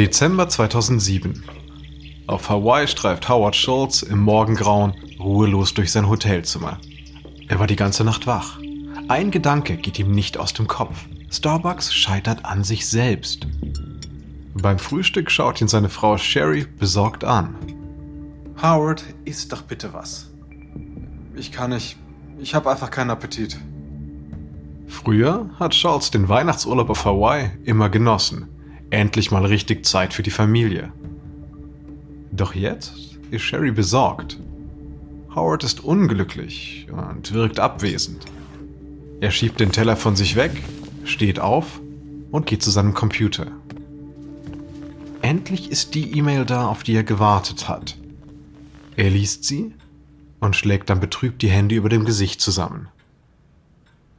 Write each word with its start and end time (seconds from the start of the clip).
Dezember 0.00 0.48
2007. 0.48 1.44
Auf 2.26 2.48
Hawaii 2.48 2.88
streift 2.88 3.28
Howard 3.28 3.54
Schultz 3.54 4.00
im 4.00 4.20
Morgengrauen 4.20 4.94
ruhelos 5.18 5.74
durch 5.74 5.92
sein 5.92 6.08
Hotelzimmer. 6.08 6.78
Er 7.48 7.58
war 7.58 7.66
die 7.66 7.76
ganze 7.76 8.02
Nacht 8.02 8.26
wach. 8.26 8.58
Ein 9.08 9.30
Gedanke 9.30 9.76
geht 9.76 9.98
ihm 9.98 10.12
nicht 10.12 10.38
aus 10.38 10.54
dem 10.54 10.66
Kopf. 10.66 11.04
Starbucks 11.30 11.92
scheitert 11.92 12.46
an 12.46 12.64
sich 12.64 12.88
selbst. 12.88 13.46
Beim 14.54 14.78
Frühstück 14.78 15.30
schaut 15.30 15.60
ihn 15.60 15.68
seine 15.68 15.90
Frau 15.90 16.16
Sherry 16.16 16.64
besorgt 16.78 17.22
an. 17.22 17.54
Howard, 18.62 19.04
iss 19.26 19.48
doch 19.48 19.60
bitte 19.60 19.92
was. 19.92 20.30
Ich 21.36 21.52
kann 21.52 21.72
nicht. 21.72 21.98
Ich 22.38 22.54
habe 22.54 22.70
einfach 22.70 22.90
keinen 22.90 23.10
Appetit. 23.10 23.60
Früher 24.86 25.50
hat 25.58 25.72
Charles 25.72 26.10
den 26.10 26.30
Weihnachtsurlaub 26.30 26.88
auf 26.88 27.04
Hawaii 27.04 27.50
immer 27.64 27.90
genossen. 27.90 28.48
Endlich 28.90 29.30
mal 29.30 29.46
richtig 29.46 29.86
Zeit 29.86 30.12
für 30.12 30.22
die 30.22 30.30
Familie. 30.30 30.92
Doch 32.32 32.54
jetzt 32.54 33.18
ist 33.30 33.42
Sherry 33.42 33.70
besorgt. 33.70 34.38
Howard 35.34 35.62
ist 35.62 35.84
unglücklich 35.84 36.88
und 36.90 37.32
wirkt 37.32 37.60
abwesend. 37.60 38.24
Er 39.20 39.30
schiebt 39.30 39.60
den 39.60 39.70
Teller 39.70 39.96
von 39.96 40.16
sich 40.16 40.34
weg, 40.34 40.50
steht 41.04 41.38
auf 41.38 41.80
und 42.32 42.46
geht 42.46 42.62
zu 42.62 42.70
seinem 42.70 42.94
Computer. 42.94 43.46
Endlich 45.22 45.70
ist 45.70 45.94
die 45.94 46.16
E-Mail 46.18 46.44
da, 46.44 46.66
auf 46.66 46.82
die 46.82 46.94
er 46.94 47.04
gewartet 47.04 47.68
hat. 47.68 47.96
Er 48.96 49.10
liest 49.10 49.44
sie 49.44 49.74
und 50.40 50.56
schlägt 50.56 50.90
dann 50.90 50.98
betrübt 50.98 51.42
die 51.42 51.50
Hände 51.50 51.74
über 51.74 51.88
dem 51.88 52.04
Gesicht 52.04 52.40
zusammen. 52.40 52.88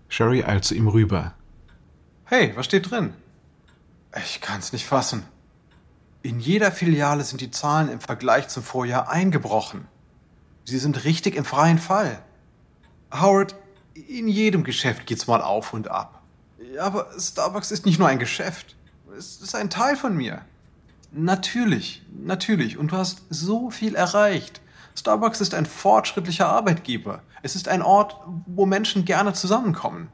Sherry 0.08 0.44
eilt 0.44 0.64
zu 0.64 0.76
ihm 0.76 0.88
rüber. 0.88 1.34
Hey, 2.26 2.54
was 2.56 2.66
steht 2.66 2.90
drin? 2.90 3.14
Ich 4.18 4.42
kann's 4.42 4.74
nicht 4.74 4.86
fassen. 4.86 5.26
In 6.22 6.40
jeder 6.40 6.72
Filiale 6.72 7.24
sind 7.24 7.42
die 7.42 7.52
Zahlen 7.52 7.90
im 7.90 8.02
Vergleich 8.02 8.50
zum 8.50 8.62
Vorjahr 8.62 9.10
eingebrochen. 9.10 9.88
Sie 10.66 10.78
sind 10.78 11.04
richtig 11.06 11.36
im 11.36 11.46
freien 11.46 11.80
Fall. 11.80 12.22
Howard, 13.12 13.56
in 13.94 14.28
jedem 14.28 14.64
Geschäft 14.64 15.06
geht's 15.06 15.28
mal 15.28 15.42
auf 15.42 15.74
und 15.74 15.90
ab. 15.90 16.22
Aber 16.80 17.08
Starbucks 17.18 17.72
ist 17.72 17.86
nicht 17.86 18.00
nur 18.00 18.08
ein 18.08 18.20
Geschäft. 18.20 18.76
Es 19.18 19.42
ist 19.42 19.56
ein 19.56 19.70
Teil 19.70 19.96
von 19.96 20.16
mir. 20.16 20.42
Natürlich, 21.12 22.04
natürlich. 22.12 22.78
Und 22.78 22.92
du 22.92 22.98
hast 22.98 23.24
so 23.30 23.70
viel 23.70 23.96
erreicht. 23.96 24.62
Starbucks 24.96 25.42
ist 25.42 25.54
ein 25.54 25.66
fortschrittlicher 25.66 26.48
Arbeitgeber. 26.48 27.22
Es 27.44 27.56
ist 27.56 27.68
ein 27.68 27.82
Ort, 27.82 28.16
wo 28.46 28.66
Menschen 28.66 29.06
gerne 29.06 29.34
zusammenkommen. 29.34 30.10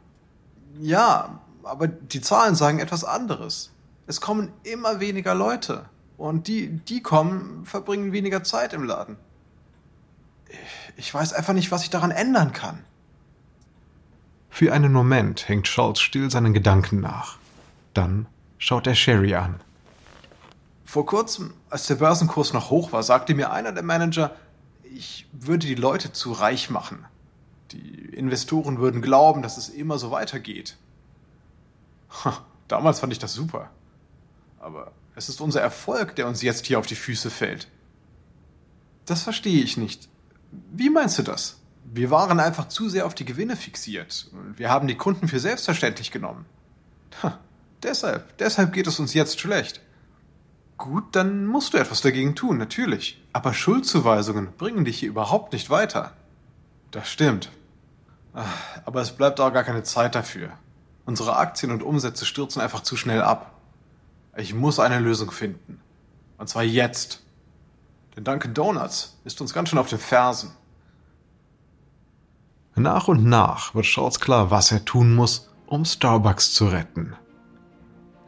Ja, 0.80 1.40
aber 1.64 1.88
die 1.88 2.22
Zahlen 2.22 2.56
sagen 2.56 2.80
etwas 2.80 3.04
anderes. 3.04 3.72
Es 4.08 4.22
kommen 4.22 4.52
immer 4.64 5.00
weniger 5.00 5.36
Leute. 5.36 5.86
Und 6.18 6.48
die, 6.48 6.70
die 6.70 7.04
kommen, 7.04 7.66
verbringen 7.66 8.12
weniger 8.12 8.44
Zeit 8.44 8.74
im 8.74 8.84
Laden. 8.84 9.18
Ich 10.96 11.14
weiß 11.14 11.34
einfach 11.34 11.54
nicht, 11.54 11.72
was 11.72 11.84
ich 11.84 11.90
daran 11.90 12.12
ändern 12.12 12.54
kann. 12.54 12.84
Für 14.50 14.74
einen 14.74 14.94
Moment 14.94 15.48
hängt 15.48 15.68
Schultz 15.68 16.00
still 16.00 16.32
seinen 16.32 16.54
Gedanken 16.54 17.02
nach. 17.02 17.38
Dann 17.94 18.26
schaut 18.58 18.88
er 18.88 18.96
Sherry 18.96 19.36
an. 19.36 19.60
Vor 20.84 21.06
kurzem, 21.06 21.54
als 21.70 21.86
der 21.86 21.96
Börsenkurs 21.96 22.54
noch 22.54 22.72
hoch 22.72 22.94
war, 22.94 23.04
sagte 23.04 23.36
mir 23.36 23.52
einer 23.52 23.74
der 23.74 23.84
Manager, 23.84 24.36
ich 24.84 25.28
würde 25.34 25.68
die 25.68 25.76
Leute 25.76 26.14
zu 26.14 26.32
reich 26.32 26.70
machen. 26.70 27.06
Die 27.72 28.06
Investoren 28.16 28.80
würden 28.80 29.02
glauben, 29.02 29.42
dass 29.42 29.58
es 29.58 29.70
immer 29.70 30.00
so 30.00 30.12
weitergeht. 30.12 30.78
Damals 32.68 33.02
fand 33.02 33.14
ich 33.14 33.20
das 33.20 33.34
super. 33.34 33.70
Aber 34.68 34.92
es 35.16 35.30
ist 35.30 35.40
unser 35.40 35.62
Erfolg, 35.62 36.18
der 36.18 36.28
uns 36.28 36.42
jetzt 36.42 36.66
hier 36.66 36.78
auf 36.78 36.86
die 36.86 36.96
Füße 36.96 37.30
fällt. 37.30 37.70
Das 39.06 39.24
verstehe 39.24 39.64
ich 39.64 39.78
nicht. 39.78 40.10
Wie 40.52 40.90
meinst 40.90 41.18
du 41.18 41.24
das? 41.24 41.62
Wir 41.86 42.12
waren 42.12 42.42
einfach 42.42 42.68
zu 42.68 42.90
sehr 42.90 43.06
auf 43.06 43.16
die 43.16 43.24
Gewinne 43.24 43.56
fixiert 43.56 44.30
und 44.34 44.60
wir 44.60 44.70
haben 44.70 44.90
die 44.90 44.98
Kunden 44.98 45.30
für 45.30 45.40
selbstverständlich 45.40 46.12
genommen. 46.12 46.46
Ha, 47.24 47.40
deshalb, 47.82 48.38
deshalb 48.40 48.74
geht 48.74 48.88
es 48.88 49.00
uns 49.00 49.14
jetzt 49.14 49.40
schlecht. 49.40 49.80
Gut, 50.76 51.16
dann 51.16 51.46
musst 51.46 51.74
du 51.74 51.78
etwas 51.78 52.02
dagegen 52.02 52.36
tun, 52.36 52.58
natürlich. 52.58 53.24
Aber 53.32 53.54
Schuldzuweisungen 53.54 54.52
bringen 54.58 54.84
dich 54.84 55.00
hier 55.00 55.10
überhaupt 55.10 55.54
nicht 55.54 55.70
weiter. 55.70 56.12
Das 56.92 57.08
stimmt. 57.08 57.52
Ah, 58.34 58.44
aber 58.84 59.00
es 59.00 59.14
bleibt 59.14 59.40
auch 59.40 59.54
gar 59.54 59.64
keine 59.64 59.84
Zeit 59.84 60.14
dafür. 60.14 60.50
Unsere 61.06 61.38
Aktien 61.38 61.72
und 61.72 61.84
Umsätze 61.84 62.26
stürzen 62.26 62.62
einfach 62.62 62.82
zu 62.82 62.98
schnell 62.98 63.22
ab. 63.22 63.54
Ich 64.38 64.54
muss 64.54 64.80
eine 64.80 65.00
Lösung 65.00 65.32
finden. 65.32 65.80
Und 66.38 66.48
zwar 66.48 66.64
jetzt. 66.64 67.24
Denn 68.16 68.24
Dunkin' 68.24 68.54
Donuts 68.54 69.20
ist 69.26 69.42
uns 69.42 69.52
ganz 69.52 69.70
schön 69.70 69.80
auf 69.80 69.90
den 69.90 69.98
Fersen. 69.98 70.52
Nach 72.76 73.08
und 73.08 73.26
nach 73.26 73.74
wird 73.74 73.88
Schultz 73.88 74.20
klar, 74.20 74.52
was 74.52 74.72
er 74.72 74.86
tun 74.86 75.16
muss, 75.16 75.50
um 75.66 75.84
Starbucks 75.84 76.54
zu 76.54 76.68
retten. 76.68 77.16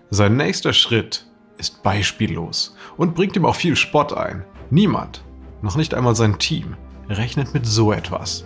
Sein 0.10 0.38
nächster 0.38 0.74
Schritt 0.74 1.28
ist 1.60 1.84
beispiellos 1.84 2.76
und 2.98 3.14
bringt 3.14 3.36
ihm 3.36 3.46
auch 3.46 3.56
viel 3.56 3.76
Spott 3.76 4.12
ein. 4.12 4.44
Niemand, 4.72 5.24
noch 5.62 5.76
nicht 5.76 5.94
einmal 5.94 6.16
sein 6.16 6.40
Team, 6.40 6.76
rechnet 7.08 7.54
mit 7.54 7.68
so 7.68 7.94
etwas. 7.94 8.46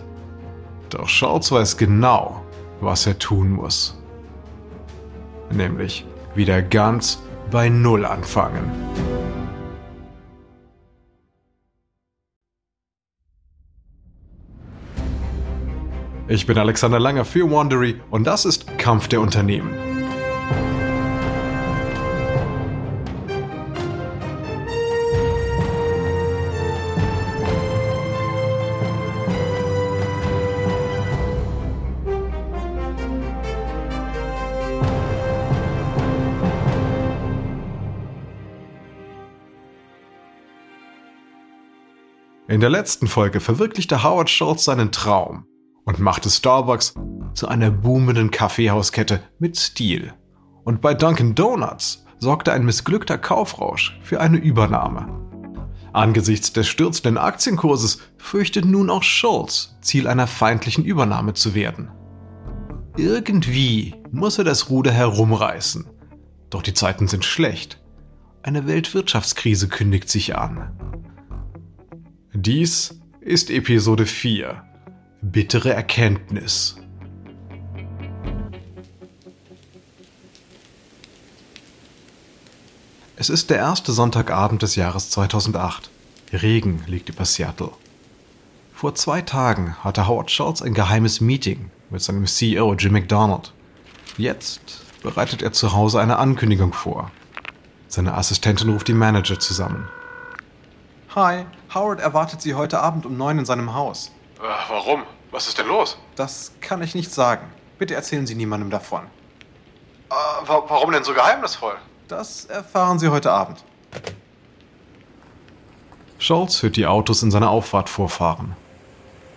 Doch 0.90 1.08
Schultz 1.08 1.50
weiß 1.50 1.78
genau, 1.78 2.44
was 2.82 3.06
er 3.06 3.18
tun 3.18 3.50
muss. 3.50 3.98
Nämlich 5.50 6.04
wieder 6.34 6.60
ganz 6.60 7.18
bei 7.50 7.68
Null 7.68 8.04
anfangen. 8.04 8.70
Ich 16.26 16.46
bin 16.46 16.56
Alexander 16.56 16.98
Langer 16.98 17.26
für 17.26 17.50
Wandery 17.50 18.00
und 18.10 18.26
das 18.26 18.46
ist 18.46 18.78
Kampf 18.78 19.08
der 19.08 19.20
Unternehmen. 19.20 19.70
Der 42.64 42.70
letzten 42.70 43.08
Folge 43.08 43.40
verwirklichte 43.40 44.02
Howard 44.02 44.30
Schultz 44.30 44.64
seinen 44.64 44.90
Traum 44.90 45.44
und 45.84 45.98
machte 45.98 46.30
Starbucks 46.30 46.94
zu 47.34 47.46
einer 47.46 47.70
boomenden 47.70 48.30
Kaffeehauskette 48.30 49.20
mit 49.38 49.58
Stil. 49.58 50.14
Und 50.64 50.80
bei 50.80 50.94
Dunkin' 50.94 51.34
Donuts 51.34 52.06
sorgte 52.20 52.54
ein 52.54 52.64
missglückter 52.64 53.18
Kaufrausch 53.18 54.00
für 54.00 54.18
eine 54.18 54.38
Übernahme. 54.38 55.06
Angesichts 55.92 56.54
des 56.54 56.66
stürzenden 56.66 57.18
Aktienkurses 57.18 57.98
fürchtet 58.16 58.64
nun 58.64 58.88
auch 58.88 59.02
Schultz, 59.02 59.76
Ziel 59.82 60.08
einer 60.08 60.26
feindlichen 60.26 60.86
Übernahme 60.86 61.34
zu 61.34 61.54
werden. 61.54 61.90
Irgendwie 62.96 63.94
muss 64.10 64.38
er 64.38 64.44
das 64.44 64.70
Ruder 64.70 64.90
herumreißen. 64.90 65.86
Doch 66.48 66.62
die 66.62 66.72
Zeiten 66.72 67.08
sind 67.08 67.26
schlecht. 67.26 67.82
Eine 68.42 68.66
Weltwirtschaftskrise 68.66 69.68
kündigt 69.68 70.08
sich 70.08 70.34
an. 70.34 70.80
Dies 72.36 72.98
ist 73.20 73.48
Episode 73.48 74.06
4. 74.06 74.60
Bittere 75.22 75.72
Erkenntnis. 75.72 76.74
Es 83.14 83.30
ist 83.30 83.50
der 83.50 83.58
erste 83.58 83.92
Sonntagabend 83.92 84.62
des 84.62 84.74
Jahres 84.74 85.10
2008. 85.10 85.90
Regen 86.32 86.82
liegt 86.88 87.08
über 87.08 87.24
Seattle. 87.24 87.70
Vor 88.72 88.96
zwei 88.96 89.22
Tagen 89.22 89.76
hatte 89.84 90.08
Howard 90.08 90.32
Schultz 90.32 90.60
ein 90.60 90.74
geheimes 90.74 91.20
Meeting 91.20 91.70
mit 91.88 92.02
seinem 92.02 92.26
CEO 92.26 92.74
Jim 92.74 92.94
McDonald. 92.94 93.52
Jetzt 94.18 94.82
bereitet 95.04 95.40
er 95.42 95.52
zu 95.52 95.72
Hause 95.72 96.00
eine 96.00 96.18
Ankündigung 96.18 96.72
vor. 96.72 97.12
Seine 97.86 98.14
Assistentin 98.14 98.70
ruft 98.70 98.88
die 98.88 98.92
Manager 98.92 99.38
zusammen. 99.38 99.88
Hi, 101.14 101.44
Howard 101.72 102.00
erwartet 102.00 102.42
Sie 102.42 102.54
heute 102.54 102.80
Abend 102.80 103.06
um 103.06 103.16
neun 103.16 103.38
in 103.38 103.44
seinem 103.44 103.72
Haus. 103.72 104.10
Äh, 104.40 104.42
warum? 104.68 105.04
Was 105.30 105.46
ist 105.46 105.56
denn 105.56 105.68
los? 105.68 105.96
Das 106.16 106.50
kann 106.60 106.82
ich 106.82 106.96
nicht 106.96 107.12
sagen. 107.12 107.46
Bitte 107.78 107.94
erzählen 107.94 108.26
Sie 108.26 108.34
niemandem 108.34 108.68
davon. 108.68 109.02
Äh, 110.10 110.14
wa 110.48 110.64
warum 110.66 110.90
denn 110.90 111.04
so 111.04 111.14
geheimnisvoll? 111.14 111.76
Das 112.08 112.46
erfahren 112.46 112.98
Sie 112.98 113.10
heute 113.10 113.30
Abend. 113.30 113.62
Scholz 116.18 116.60
hört 116.64 116.74
die 116.74 116.86
Autos 116.86 117.22
in 117.22 117.30
seiner 117.30 117.50
Auffahrt 117.50 117.88
vorfahren. 117.88 118.56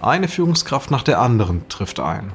Eine 0.01 0.29
Führungskraft 0.29 0.89
nach 0.89 1.03
der 1.03 1.19
anderen 1.21 1.69
trifft 1.69 1.99
ein. 1.99 2.31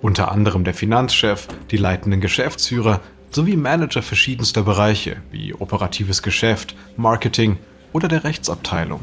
Unter 0.00 0.30
anderem 0.30 0.62
der 0.62 0.74
Finanzchef, 0.74 1.48
die 1.72 1.76
leitenden 1.76 2.20
Geschäftsführer 2.20 3.00
sowie 3.32 3.56
Manager 3.56 4.02
verschiedenster 4.02 4.62
Bereiche 4.62 5.16
wie 5.32 5.54
operatives 5.54 6.22
Geschäft, 6.22 6.76
Marketing 6.96 7.58
oder 7.92 8.08
der 8.08 8.24
Rechtsabteilung. 8.24 9.02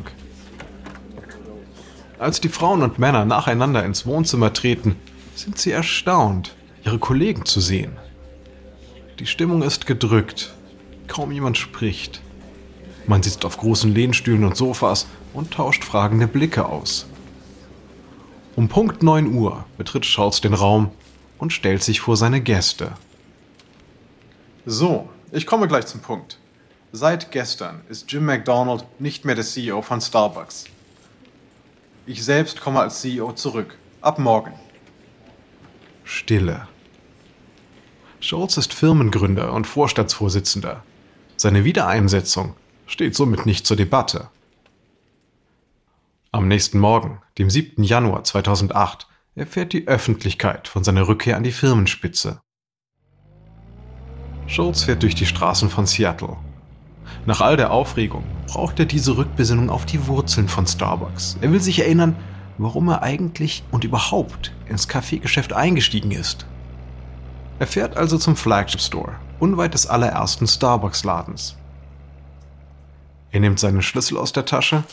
Als 2.20 2.40
die 2.40 2.50
Frauen 2.50 2.84
und 2.84 3.00
Männer 3.00 3.26
nacheinander 3.26 3.84
ins 3.84 4.06
Wohnzimmer 4.06 4.54
treten, 4.54 4.96
sind 5.36 5.58
sie 5.58 5.72
erstaunt, 5.72 6.56
ihre 6.86 7.00
Kollegen 7.00 7.46
zu 7.46 7.60
sehen. 7.60 7.98
Die 9.20 9.26
Stimmung 9.26 9.62
ist 9.62 9.86
gedrückt, 9.86 10.54
kaum 11.08 11.32
jemand 11.32 11.58
spricht. 11.58 12.22
Man 13.08 13.22
sitzt 13.22 13.46
auf 13.46 13.58
großen 13.58 13.94
Lehnstühlen 13.94 14.46
und 14.46 14.56
Sofas 14.56 15.08
und 15.34 15.52
tauscht 15.52 15.84
fragende 15.84 16.28
Blicke 16.28 16.66
aus. 16.66 17.08
Um 18.56 18.70
Punkt 18.70 19.04
9 19.04 19.34
Uhr 19.34 19.66
betritt 19.78 20.04
Charles 20.04 20.40
den 20.40 20.54
Raum 20.54 20.92
und 21.40 21.52
stellt 21.52 21.84
sich 21.84 22.00
vor 22.00 22.16
seine 22.16 22.40
Gäste. 22.40 22.94
So, 24.66 25.10
ich 25.32 25.46
komme 25.46 25.68
gleich 25.68 25.88
zum 25.88 26.02
Punkt. 26.02 26.38
Seit 26.96 27.32
gestern 27.32 27.82
ist 27.90 28.12
Jim 28.12 28.24
McDonald 28.24 28.86
nicht 29.00 29.26
mehr 29.26 29.34
der 29.34 29.44
CEO 29.44 29.82
von 29.82 30.00
Starbucks. 30.00 30.66
Ich 32.06 32.24
selbst 32.24 32.62
komme 32.62 32.82
als 32.82 33.02
CEO 33.02 33.32
zurück. 33.32 33.80
Ab 34.02 34.20
morgen. 34.20 34.54
Stille. 36.04 36.68
Scholz 38.20 38.58
ist 38.58 38.76
Firmengründer 38.76 39.54
und 39.54 39.66
Vorstandsvorsitzender. 39.66 40.84
Seine 41.36 41.64
Wiedereinsetzung 41.64 42.54
steht 42.86 43.16
somit 43.16 43.48
nicht 43.48 43.66
zur 43.66 43.76
Debatte. 43.76 44.30
Am 46.32 46.48
nächsten 46.48 46.78
Morgen, 46.78 47.24
dem 47.40 47.50
7. 47.50 47.84
Januar 47.84 48.24
2008, 48.24 49.08
erfährt 49.34 49.74
die 49.74 49.88
Öffentlichkeit 49.88 50.68
von 50.68 50.84
seiner 50.84 51.08
Rückkehr 51.08 51.38
an 51.38 51.44
die 51.44 51.54
Firmenspitze. 51.54 52.40
Schulz 54.46 54.84
fährt 54.84 55.02
durch 55.02 55.16
die 55.16 55.26
Straßen 55.26 55.72
von 55.72 55.88
Seattle. 55.88 56.38
Nach 57.26 57.40
all 57.40 57.56
der 57.56 57.72
Aufregung 57.72 58.24
braucht 58.48 58.80
er 58.80 58.86
diese 58.86 59.16
Rückbesinnung 59.16 59.70
auf 59.70 59.86
die 59.86 60.08
Wurzeln 60.08 60.50
von 60.50 60.68
Starbucks. 60.68 61.38
Er 61.42 61.52
will 61.52 61.62
sich 61.62 61.80
erinnern, 61.80 62.16
warum 62.58 62.90
er 62.90 63.02
eigentlich 63.02 63.64
und 63.72 63.84
überhaupt 63.84 64.52
ins 64.68 64.88
Kaffeegeschäft 64.88 65.54
eingestiegen 65.54 66.12
ist. 66.12 66.46
Er 67.60 67.68
fährt 67.68 67.96
also 67.96 68.18
zum 68.18 68.36
Flagship 68.36 68.82
Store, 68.82 69.16
unweit 69.40 69.74
des 69.74 69.88
allerersten 69.88 70.48
Starbucks-Ladens. 70.48 71.56
Er 73.32 73.40
nimmt 73.40 73.60
seine 73.60 73.82
Schlüssel 73.82 74.18
aus 74.18 74.34
der 74.34 74.46
Tasche 74.46 74.84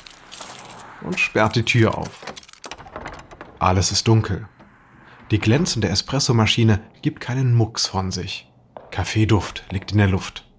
und 1.02 1.18
sperrt 1.18 1.56
die 1.56 1.64
Tür 1.64 1.98
auf. 1.98 2.10
Alles 3.58 3.92
ist 3.92 4.06
dunkel. 4.06 4.46
Die 5.30 5.38
glänzende 5.38 5.88
Espressomaschine 5.88 6.80
gibt 7.02 7.20
keinen 7.20 7.54
Mucks 7.54 7.86
von 7.86 8.10
sich. 8.10 8.50
Kaffeeduft 8.90 9.64
liegt 9.70 9.92
in 9.92 9.98
der 9.98 10.08
Luft. 10.08 10.49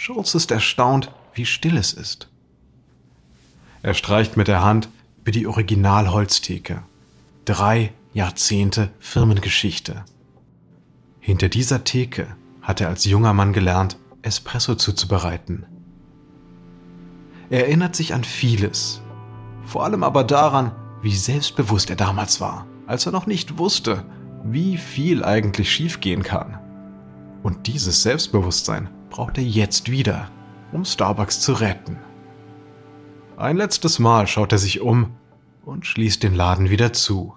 Schulz 0.00 0.36
ist 0.36 0.52
erstaunt, 0.52 1.10
wie 1.34 1.44
still 1.44 1.76
es 1.76 1.92
ist. 1.92 2.28
Er 3.82 3.94
streicht 3.94 4.36
mit 4.36 4.46
der 4.46 4.62
Hand 4.62 4.88
über 5.22 5.32
die 5.32 5.48
Originalholztheke. 5.48 6.84
Drei 7.44 7.92
Jahrzehnte 8.12 8.92
Firmengeschichte. 9.00 10.04
Hinter 11.18 11.48
dieser 11.48 11.82
Theke 11.82 12.28
hat 12.62 12.80
er 12.80 12.90
als 12.90 13.06
junger 13.06 13.32
Mann 13.32 13.52
gelernt, 13.52 13.98
Espresso 14.22 14.76
zuzubereiten. 14.76 15.66
Er 17.50 17.66
erinnert 17.66 17.96
sich 17.96 18.14
an 18.14 18.22
vieles, 18.22 19.02
vor 19.64 19.82
allem 19.82 20.04
aber 20.04 20.22
daran, 20.22 20.70
wie 21.02 21.16
selbstbewusst 21.16 21.90
er 21.90 21.96
damals 21.96 22.40
war, 22.40 22.68
als 22.86 23.04
er 23.04 23.10
noch 23.10 23.26
nicht 23.26 23.58
wusste, 23.58 24.04
wie 24.44 24.76
viel 24.76 25.24
eigentlich 25.24 25.72
schiefgehen 25.72 26.22
kann. 26.22 26.56
Und 27.42 27.66
dieses 27.66 28.04
Selbstbewusstsein 28.04 28.90
braucht 29.10 29.38
er 29.38 29.44
jetzt 29.44 29.90
wieder, 29.90 30.30
um 30.72 30.84
Starbucks 30.84 31.40
zu 31.40 31.54
retten. 31.54 31.98
Ein 33.36 33.56
letztes 33.56 33.98
Mal 33.98 34.26
schaut 34.26 34.52
er 34.52 34.58
sich 34.58 34.80
um 34.80 35.12
und 35.64 35.86
schließt 35.86 36.22
den 36.22 36.34
Laden 36.34 36.70
wieder 36.70 36.92
zu. 36.92 37.34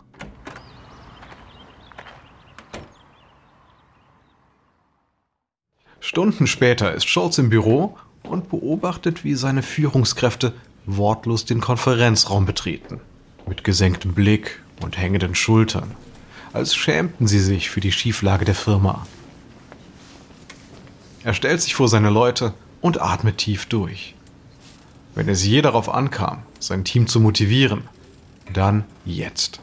Stunden 6.00 6.48
später 6.48 6.94
ist 6.94 7.08
Schultz 7.08 7.38
im 7.38 7.50
Büro 7.50 7.98
und 8.24 8.50
beobachtet, 8.50 9.24
wie 9.24 9.36
seine 9.36 9.64
Führungskräfte 9.64 10.54
wortlos 10.86 11.46
den 11.46 11.62
Konferenzraum 11.62 12.46
betreten, 12.46 13.00
mit 13.48 13.64
gesenktem 13.64 14.14
Blick 14.14 14.62
und 14.82 14.98
hängenden 14.98 15.36
Schultern, 15.36 15.92
als 16.54 16.76
schämten 16.76 17.28
sie 17.28 17.40
sich 17.40 17.70
für 17.70 17.80
die 17.80 17.92
Schieflage 17.92 18.46
der 18.46 18.56
Firma. 18.56 19.06
Er 21.24 21.34
stellt 21.34 21.62
sich 21.62 21.76
vor 21.76 21.88
seine 21.88 22.10
Leute 22.10 22.54
und 22.82 23.02
atmet 23.02 23.38
tief 23.38 23.68
durch. 23.68 24.16
Wenn 25.14 25.30
es 25.30 25.46
je 25.46 25.62
darauf 25.62 25.90
ankam, 25.90 26.44
sein 26.60 26.84
Team 26.84 27.08
zu 27.08 27.20
motivieren, 27.20 27.88
dann 28.52 28.86
jetzt. 29.06 29.60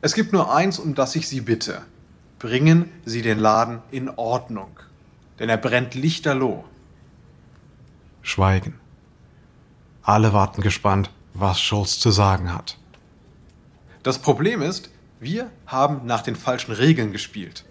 Es 0.00 0.14
gibt 0.14 0.32
nur 0.32 0.54
eins, 0.54 0.78
um 0.78 0.94
das 0.94 1.14
ich 1.16 1.28
Sie 1.28 1.40
bitte. 1.40 1.82
Bringen 2.38 2.90
Sie 3.04 3.22
den 3.22 3.38
Laden 3.38 3.80
in 3.90 4.08
Ordnung. 4.08 4.70
Denn 5.38 5.48
er 5.48 5.56
brennt 5.56 5.94
lichterloh. 5.94 6.64
Schweigen. 8.22 8.74
Alle 10.02 10.32
warten 10.32 10.62
gespannt, 10.62 11.10
was 11.34 11.60
Schulz 11.60 11.98
zu 11.98 12.10
sagen 12.10 12.52
hat. 12.52 12.78
Das 14.02 14.18
Problem 14.18 14.62
ist, 14.62 14.90
wir 15.20 15.50
haben 15.66 16.06
nach 16.06 16.22
den 16.22 16.36
falschen 16.36 16.72
Regeln 16.72 17.12
gespielt. 17.12 17.64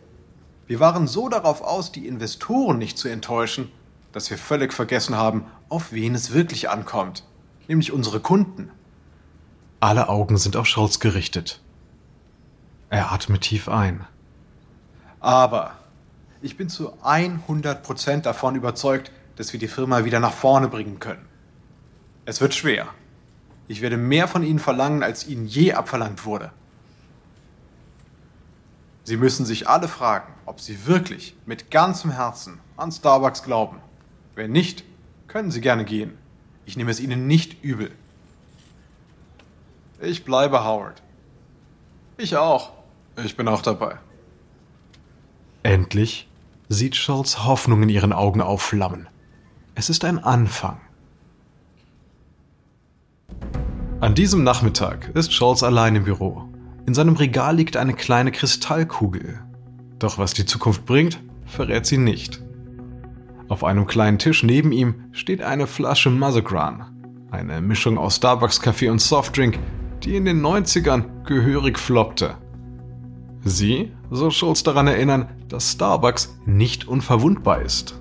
Wir 0.67 0.81
waren 0.81 1.07
so 1.07 1.29
darauf 1.29 1.61
aus, 1.61 1.93
die 1.93 2.07
Investoren 2.07 2.77
nicht 2.77 2.97
zu 2.97 3.07
enttäuschen, 3.07 3.71
dass 4.11 4.29
wir 4.29 4.37
völlig 4.37 4.73
vergessen 4.73 5.15
haben, 5.15 5.45
auf 5.69 5.93
wen 5.93 6.13
es 6.13 6.33
wirklich 6.33 6.69
ankommt, 6.69 7.23
nämlich 7.67 7.93
unsere 7.93 8.19
Kunden. 8.19 8.69
Alle 9.79 10.09
Augen 10.09 10.37
sind 10.37 10.57
auf 10.57 10.67
Scholz 10.67 10.99
gerichtet. 10.99 11.61
Er 12.89 13.11
atmet 13.11 13.41
tief 13.41 13.69
ein. 13.69 14.05
Aber 15.19 15.73
ich 16.41 16.57
bin 16.57 16.69
zu 16.69 16.93
100% 17.03 18.21
davon 18.21 18.55
überzeugt, 18.55 19.11
dass 19.37 19.53
wir 19.53 19.59
die 19.59 19.67
Firma 19.67 20.03
wieder 20.03 20.19
nach 20.19 20.33
vorne 20.33 20.67
bringen 20.67 20.99
können. 20.99 21.25
Es 22.25 22.41
wird 22.41 22.53
schwer. 22.53 22.87
Ich 23.67 23.81
werde 23.81 23.97
mehr 23.97 24.27
von 24.27 24.43
Ihnen 24.43 24.59
verlangen, 24.59 25.03
als 25.03 25.27
Ihnen 25.27 25.45
je 25.45 25.73
abverlangt 25.73 26.25
wurde. 26.25 26.51
Sie 29.07 29.15
müssen 29.15 29.45
sich 29.45 29.69
alle 29.69 29.87
fragen, 29.87 30.33
ob 30.45 30.59
Sie 30.59 30.85
wirklich 30.85 31.33
mit 31.45 31.71
ganzem 31.71 32.11
Herzen 32.11 32.59
an 32.75 32.91
Starbucks 32.91 33.41
glauben. 33.41 33.77
Wenn 34.35 34.51
nicht, 34.51 34.83
können 35.29 35.49
Sie 35.49 35.61
gerne 35.61 35.85
gehen. 35.85 36.17
Ich 36.65 36.75
nehme 36.75 36.91
es 36.91 36.99
Ihnen 36.99 37.25
nicht 37.25 37.63
übel. 37.63 37.89
Ich 40.01 40.25
bleibe 40.25 40.65
Howard. 40.65 41.01
Ich 42.17 42.35
auch. 42.35 42.73
Ich 43.23 43.37
bin 43.37 43.47
auch 43.47 43.61
dabei. 43.61 43.97
Endlich 45.63 46.27
sieht 46.67 46.97
Schultz 46.97 47.45
Hoffnung 47.45 47.83
in 47.83 47.89
ihren 47.89 48.11
Augen 48.11 48.41
aufflammen. 48.41 49.07
Es 49.73 49.89
ist 49.89 50.03
ein 50.03 50.19
Anfang. 50.21 50.81
An 54.01 54.15
diesem 54.15 54.43
Nachmittag 54.43 55.11
ist 55.13 55.31
Schultz 55.31 55.63
allein 55.63 55.95
im 55.95 56.03
Büro. 56.03 56.46
In 56.87 56.93
seinem 56.93 57.17
Regal 57.17 57.57
liegt 57.57 57.75
eine 57.75 57.93
kleine 57.93 58.31
Kristallkugel. 58.31 59.41
Doch 59.99 60.17
was 60.17 60.33
die 60.33 60.45
Zukunft 60.45 60.85
bringt, 60.85 61.21
verrät 61.43 61.85
sie 61.85 61.97
nicht. 61.97 62.41
Auf 63.49 63.65
einem 63.65 63.87
kleinen 63.87 64.19
Tisch 64.19 64.41
neben 64.41 64.71
ihm 64.71 65.03
steht 65.11 65.41
eine 65.41 65.67
Flasche 65.67 66.09
Mazagran, 66.09 66.85
eine 67.29 67.59
Mischung 67.59 67.97
aus 67.97 68.15
Starbucks-Kaffee 68.15 68.87
und 68.87 69.01
Softdrink, 69.01 69.59
die 70.03 70.15
in 70.15 70.23
den 70.23 70.41
90ern 70.41 71.25
gehörig 71.25 71.77
floppte. 71.77 72.35
Sie 73.43 73.91
soll 74.09 74.31
Schulz 74.31 74.63
daran 74.63 74.87
erinnern, 74.87 75.27
dass 75.49 75.73
Starbucks 75.73 76.39
nicht 76.45 76.87
unverwundbar 76.87 77.63
ist. 77.63 77.99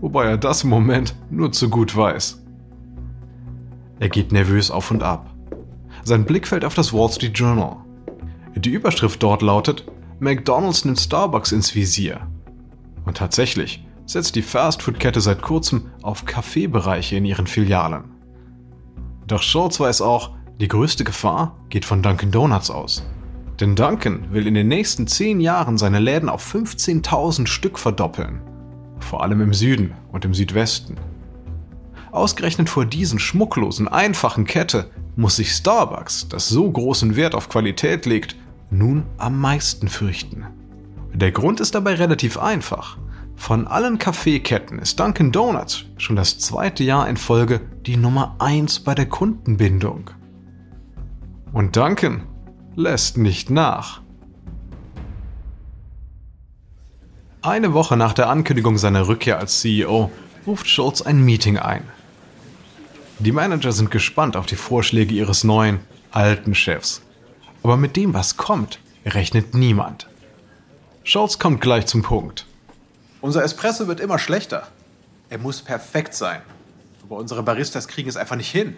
Wobei 0.00 0.26
er 0.26 0.38
das 0.38 0.62
im 0.62 0.70
Moment 0.70 1.16
nur 1.30 1.50
zu 1.50 1.68
gut 1.68 1.96
weiß. 1.96 2.40
Er 3.98 4.08
geht 4.08 4.30
nervös 4.30 4.70
auf 4.70 4.92
und 4.92 5.02
ab. 5.02 5.34
Sein 6.04 6.24
Blick 6.24 6.46
fällt 6.46 6.64
auf 6.64 6.74
das 6.74 6.92
Wall 6.92 7.10
Street 7.10 7.36
Journal. 7.36 7.78
Die 8.56 8.70
Überschrift 8.70 9.22
dort 9.22 9.42
lautet, 9.42 9.84
McDonald's 10.18 10.84
nimmt 10.84 11.00
Starbucks 11.00 11.52
ins 11.52 11.74
Visier. 11.74 12.26
Und 13.04 13.16
tatsächlich 13.16 13.86
setzt 14.06 14.34
die 14.34 14.42
Fastfood-Kette 14.42 15.20
seit 15.20 15.40
kurzem 15.40 15.90
auf 16.02 16.24
Kaffeebereiche 16.24 17.16
in 17.16 17.24
ihren 17.24 17.46
Filialen. 17.46 18.04
Doch 19.26 19.42
Schultz 19.42 19.78
weiß 19.78 20.02
auch, 20.02 20.32
die 20.60 20.68
größte 20.68 21.04
Gefahr 21.04 21.56
geht 21.68 21.84
von 21.84 22.02
Dunkin' 22.02 22.32
Donuts 22.32 22.70
aus. 22.70 23.06
Denn 23.60 23.76
Dunkin' 23.76 24.32
will 24.32 24.46
in 24.46 24.54
den 24.54 24.68
nächsten 24.68 25.06
10 25.06 25.40
Jahren 25.40 25.78
seine 25.78 26.00
Läden 26.00 26.28
auf 26.28 26.54
15.000 26.54 27.46
Stück 27.46 27.78
verdoppeln. 27.78 28.40
Vor 28.98 29.22
allem 29.22 29.40
im 29.40 29.54
Süden 29.54 29.94
und 30.12 30.24
im 30.24 30.34
Südwesten. 30.34 30.96
Ausgerechnet 32.10 32.68
vor 32.68 32.84
diesen 32.84 33.18
schmucklosen, 33.18 33.86
einfachen 33.86 34.44
Kette 34.44 34.90
muss 35.20 35.36
sich 35.36 35.52
Starbucks, 35.52 36.28
das 36.28 36.48
so 36.48 36.70
großen 36.70 37.14
Wert 37.14 37.34
auf 37.34 37.50
Qualität 37.50 38.06
legt, 38.06 38.36
nun 38.70 39.04
am 39.18 39.38
meisten 39.38 39.88
fürchten. 39.88 40.46
Der 41.12 41.30
Grund 41.30 41.60
ist 41.60 41.74
dabei 41.74 41.94
relativ 41.94 42.38
einfach. 42.38 42.96
Von 43.36 43.66
allen 43.66 43.98
Kaffeeketten 43.98 44.78
ist 44.78 44.98
Dunkin' 44.98 45.30
Donuts 45.30 45.84
schon 45.98 46.16
das 46.16 46.38
zweite 46.38 46.84
Jahr 46.84 47.06
in 47.06 47.18
Folge 47.18 47.60
die 47.84 47.98
Nummer 47.98 48.36
1 48.38 48.80
bei 48.80 48.94
der 48.94 49.06
Kundenbindung. 49.06 50.10
Und 51.52 51.76
Dunkin' 51.76 52.22
lässt 52.74 53.18
nicht 53.18 53.50
nach. 53.50 54.00
Eine 57.42 57.74
Woche 57.74 57.96
nach 57.98 58.14
der 58.14 58.30
Ankündigung 58.30 58.78
seiner 58.78 59.06
Rückkehr 59.06 59.38
als 59.38 59.60
CEO 59.60 60.10
ruft 60.46 60.66
Schultz 60.66 61.02
ein 61.02 61.22
Meeting 61.22 61.58
ein. 61.58 61.82
Die 63.20 63.32
Manager 63.32 63.72
sind 63.72 63.90
gespannt 63.90 64.34
auf 64.34 64.46
die 64.46 64.56
Vorschläge 64.56 65.12
ihres 65.12 65.44
neuen, 65.44 65.80
alten 66.10 66.54
Chefs. 66.54 67.02
Aber 67.62 67.76
mit 67.76 67.94
dem, 67.94 68.14
was 68.14 68.38
kommt, 68.38 68.78
rechnet 69.04 69.54
niemand. 69.54 70.08
Schultz 71.04 71.38
kommt 71.38 71.60
gleich 71.60 71.84
zum 71.84 72.00
Punkt. 72.00 72.46
Unser 73.20 73.44
Espresso 73.44 73.88
wird 73.88 74.00
immer 74.00 74.18
schlechter. 74.18 74.68
Er 75.28 75.36
muss 75.36 75.60
perfekt 75.60 76.14
sein. 76.14 76.40
Aber 77.02 77.16
unsere 77.16 77.42
Baristas 77.42 77.88
kriegen 77.88 78.08
es 78.08 78.16
einfach 78.16 78.36
nicht 78.36 78.50
hin. 78.50 78.74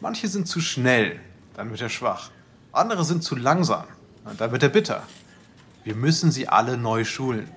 Manche 0.00 0.28
sind 0.28 0.46
zu 0.46 0.60
schnell, 0.60 1.18
dann 1.56 1.70
wird 1.70 1.80
er 1.80 1.88
schwach. 1.88 2.30
Andere 2.70 3.04
sind 3.04 3.24
zu 3.24 3.34
langsam, 3.34 3.86
dann 4.36 4.52
wird 4.52 4.62
er 4.62 4.68
bitter. 4.68 5.02
Wir 5.82 5.96
müssen 5.96 6.30
sie 6.30 6.46
alle 6.46 6.76
neu 6.76 7.02
schulen. 7.02 7.50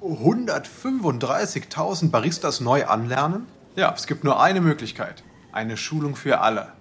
135.000 0.00 2.10
Baristas 2.10 2.60
neu 2.60 2.86
anlernen? 2.86 3.48
Ja, 3.76 3.92
es 3.94 4.06
gibt 4.06 4.22
nur 4.22 4.40
eine 4.40 4.60
Möglichkeit. 4.60 5.24
Eine 5.50 5.76
Schulung 5.76 6.14
für 6.14 6.40
alle. 6.40 6.72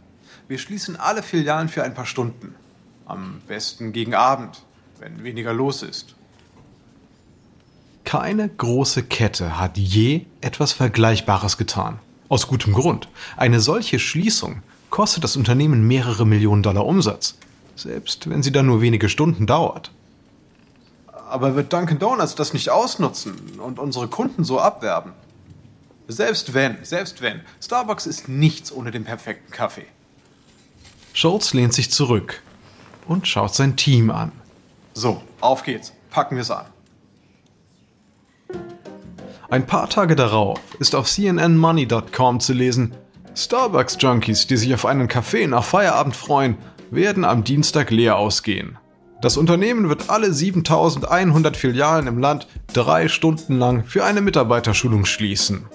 Wir 0.48 0.60
schließen 0.60 0.96
alle 0.96 1.24
Filialen 1.24 1.70
für 1.70 1.84
ein 1.84 1.96
paar 1.96 2.06
Stunden. 2.06 2.54
Am 3.06 3.42
besten 3.48 3.94
gegen 3.94 4.14
Abend, 4.14 4.64
wenn 5.00 5.24
weniger 5.24 5.54
los 5.54 5.82
ist. 5.82 6.16
Keine 8.04 8.48
große 8.48 9.04
Kette 9.04 9.60
hat 9.60 9.78
je 9.78 10.26
etwas 10.42 10.72
Vergleichbares 10.72 11.58
getan. 11.58 11.98
Aus 12.30 12.48
gutem 12.48 12.74
Grund. 12.74 13.08
Eine 13.38 13.60
solche 13.60 13.98
Schließung 13.98 14.62
kostet 14.92 15.24
das 15.24 15.36
Unternehmen 15.36 15.88
mehrere 15.88 16.28
Millionen 16.28 16.62
Dollar 16.62 16.86
Umsatz, 16.86 17.36
selbst 17.76 18.30
wenn 18.30 18.44
sie 18.44 18.52
dann 18.52 18.68
nur 18.68 18.82
wenige 18.82 19.10
Stunden 19.10 19.48
dauert. 19.48 19.90
Aber 21.28 21.56
wird 21.56 21.74
Dunkin' 21.74 21.98
Donuts 21.98 22.36
das 22.36 22.54
nicht 22.54 22.70
ausnutzen 22.70 23.60
und 23.60 23.80
unsere 23.80 24.08
Kunden 24.08 24.44
so 24.44 24.60
abwerben? 24.60 25.14
Selbst 26.08 26.54
wenn, 26.54 26.78
selbst 26.84 27.22
wenn. 27.22 27.42
Starbucks 27.62 28.06
ist 28.06 28.28
nichts 28.28 28.72
ohne 28.72 28.92
den 28.92 29.06
perfekten 29.06 29.52
Kaffee. 29.52 29.86
Schultz 31.14 31.54
lehnt 31.54 31.74
sich 31.74 31.92
zurück 31.92 32.42
und 33.08 33.28
schaut 33.28 33.54
sein 33.56 33.76
Team 33.76 34.12
an. 34.12 34.32
So, 34.94 35.22
auf 35.42 35.64
geht's. 35.64 35.94
Packen 36.10 36.36
wir's 36.38 36.52
an. 36.52 36.66
Ein 39.50 39.66
paar 39.68 39.90
Tage 39.90 40.16
darauf 40.16 40.60
ist 40.80 40.96
auf 40.96 41.08
cnnmoney.com 41.08 42.40
zu 42.40 42.54
lesen, 42.54 42.96
Starbucks-Junkies, 43.36 44.48
die 44.48 44.58
sich 44.58 44.74
auf 44.74 44.86
einen 44.86 45.08
Kaffee 45.08 45.48
nach 45.48 45.64
Feierabend 45.64 46.16
freuen, 46.16 46.58
werden 46.92 47.26
am 47.26 47.44
Dienstag 47.44 47.90
leer 47.90 48.18
ausgehen. 48.18 48.78
Das 49.22 49.38
Unternehmen 49.38 49.90
wird 49.90 50.10
alle 50.10 50.34
7100 50.34 51.56
Filialen 51.56 52.08
im 52.08 52.20
Land 52.20 52.48
drei 52.74 53.08
Stunden 53.08 53.58
lang 53.58 53.86
für 53.86 54.04
eine 54.04 54.22
Mitarbeiterschulung 54.22 55.06
schließen. 55.06 55.66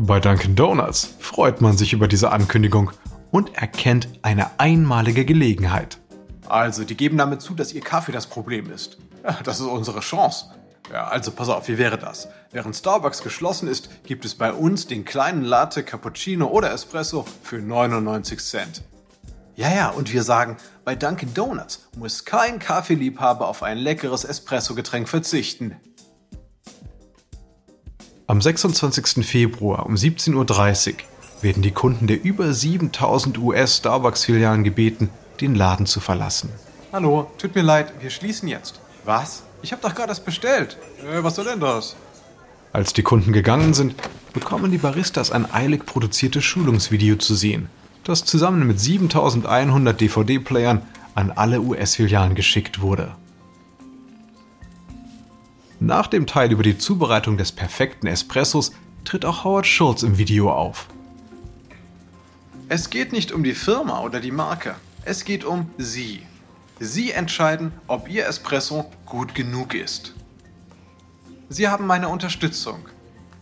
Bei 0.00 0.20
Dunkin' 0.20 0.54
Donuts 0.54 1.16
freut 1.18 1.60
man 1.60 1.76
sich 1.76 1.92
über 1.92 2.06
diese 2.06 2.30
Ankündigung 2.30 2.92
und 3.32 3.56
erkennt 3.56 4.08
eine 4.22 4.60
einmalige 4.60 5.24
Gelegenheit. 5.24 5.98
Also, 6.46 6.84
die 6.84 6.96
geben 6.96 7.18
damit 7.18 7.42
zu, 7.42 7.52
dass 7.54 7.72
ihr 7.72 7.80
Kaffee 7.80 8.12
das 8.12 8.28
Problem 8.28 8.70
ist. 8.70 8.98
Ja, 9.24 9.36
das 9.42 9.58
ist 9.58 9.66
unsere 9.66 9.98
Chance. 9.98 10.46
Ja, 10.92 11.08
also 11.08 11.32
pass 11.32 11.48
auf, 11.48 11.66
wie 11.66 11.78
wäre 11.78 11.98
das? 11.98 12.28
Während 12.52 12.76
Starbucks 12.76 13.24
geschlossen 13.24 13.68
ist, 13.68 14.04
gibt 14.04 14.24
es 14.24 14.36
bei 14.36 14.52
uns 14.52 14.86
den 14.86 15.04
kleinen 15.04 15.42
Latte, 15.42 15.82
Cappuccino 15.82 16.46
oder 16.46 16.72
Espresso 16.72 17.24
für 17.42 17.58
99 17.58 18.38
Cent. 18.38 18.84
Ja, 19.56 19.74
ja, 19.74 19.88
und 19.88 20.12
wir 20.12 20.22
sagen, 20.22 20.58
bei 20.84 20.94
Dunkin' 20.94 21.34
Donuts 21.34 21.88
muss 21.96 22.24
kein 22.24 22.60
Kaffeeliebhaber 22.60 23.48
auf 23.48 23.64
ein 23.64 23.78
leckeres 23.78 24.22
Espresso-Getränk 24.22 25.08
verzichten. 25.08 25.74
Am 28.30 28.42
26. 28.42 29.24
Februar 29.26 29.86
um 29.86 29.94
17.30 29.94 30.34
Uhr 30.34 30.96
werden 31.40 31.62
die 31.62 31.70
Kunden 31.70 32.06
der 32.06 32.22
über 32.22 32.52
7000 32.52 33.38
US-Starbucks-Filialen 33.38 34.64
gebeten, 34.64 35.08
den 35.40 35.54
Laden 35.54 35.86
zu 35.86 35.98
verlassen. 35.98 36.50
Hallo, 36.92 37.30
tut 37.38 37.54
mir 37.54 37.62
leid, 37.62 37.90
wir 38.00 38.10
schließen 38.10 38.46
jetzt. 38.46 38.82
Was? 39.06 39.44
Ich 39.62 39.72
habe 39.72 39.80
doch 39.80 39.94
gerade 39.94 40.08
das 40.08 40.20
bestellt. 40.20 40.76
Äh, 41.10 41.24
was 41.24 41.36
soll 41.36 41.46
denn 41.46 41.60
das? 41.60 41.96
Als 42.74 42.92
die 42.92 43.02
Kunden 43.02 43.32
gegangen 43.32 43.72
sind, 43.72 43.94
bekommen 44.34 44.70
die 44.70 44.76
Baristas 44.76 45.32
ein 45.32 45.50
eilig 45.50 45.86
produziertes 45.86 46.44
Schulungsvideo 46.44 47.16
zu 47.16 47.34
sehen, 47.34 47.70
das 48.04 48.26
zusammen 48.26 48.66
mit 48.66 48.78
7100 48.78 49.98
DVD-Playern 49.98 50.82
an 51.14 51.30
alle 51.30 51.62
US-Filialen 51.62 52.34
geschickt 52.34 52.82
wurde. 52.82 53.16
Nach 55.80 56.08
dem 56.08 56.26
Teil 56.26 56.50
über 56.50 56.64
die 56.64 56.76
Zubereitung 56.76 57.36
des 57.36 57.52
perfekten 57.52 58.08
Espressos 58.08 58.72
tritt 59.04 59.24
auch 59.24 59.44
Howard 59.44 59.66
Schultz 59.66 60.02
im 60.02 60.18
Video 60.18 60.52
auf. 60.52 60.88
Es 62.68 62.90
geht 62.90 63.12
nicht 63.12 63.30
um 63.32 63.44
die 63.44 63.54
Firma 63.54 64.00
oder 64.00 64.20
die 64.20 64.32
Marke. 64.32 64.74
Es 65.04 65.24
geht 65.24 65.44
um 65.44 65.70
Sie. 65.78 66.22
Sie 66.80 67.12
entscheiden, 67.12 67.72
ob 67.86 68.10
Ihr 68.10 68.26
Espresso 68.26 68.90
gut 69.06 69.34
genug 69.34 69.74
ist. 69.74 70.14
Sie 71.48 71.68
haben 71.68 71.86
meine 71.86 72.08
Unterstützung. 72.08 72.80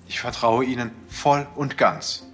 Ich 0.06 0.20
vertraue 0.20 0.64
Ihnen 0.64 0.90
voll 1.08 1.46
und 1.56 1.78
ganz. 1.78 2.24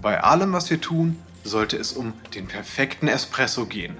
Bei 0.00 0.22
allem, 0.22 0.52
was 0.52 0.70
wir 0.70 0.80
tun, 0.80 1.18
sollte 1.42 1.76
es 1.76 1.92
um 1.92 2.12
den 2.34 2.46
perfekten 2.46 3.08
Espresso 3.08 3.66
gehen. 3.66 3.96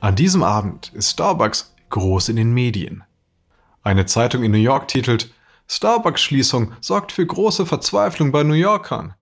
An 0.00 0.16
diesem 0.16 0.42
Abend 0.42 0.92
ist 0.92 1.10
Starbucks 1.10 1.72
groß 1.88 2.30
in 2.30 2.36
den 2.36 2.52
Medien. 2.52 3.04
Eine 3.82 4.06
Zeitung 4.06 4.42
in 4.44 4.52
New 4.52 4.58
York 4.58 4.88
titelt 4.88 5.32
Starbucks-Schließung 5.68 6.72
sorgt 6.80 7.12
für 7.12 7.24
große 7.24 7.64
Verzweiflung 7.64 8.32
bei 8.32 8.42
New 8.42 8.54
Yorkern. 8.54 9.14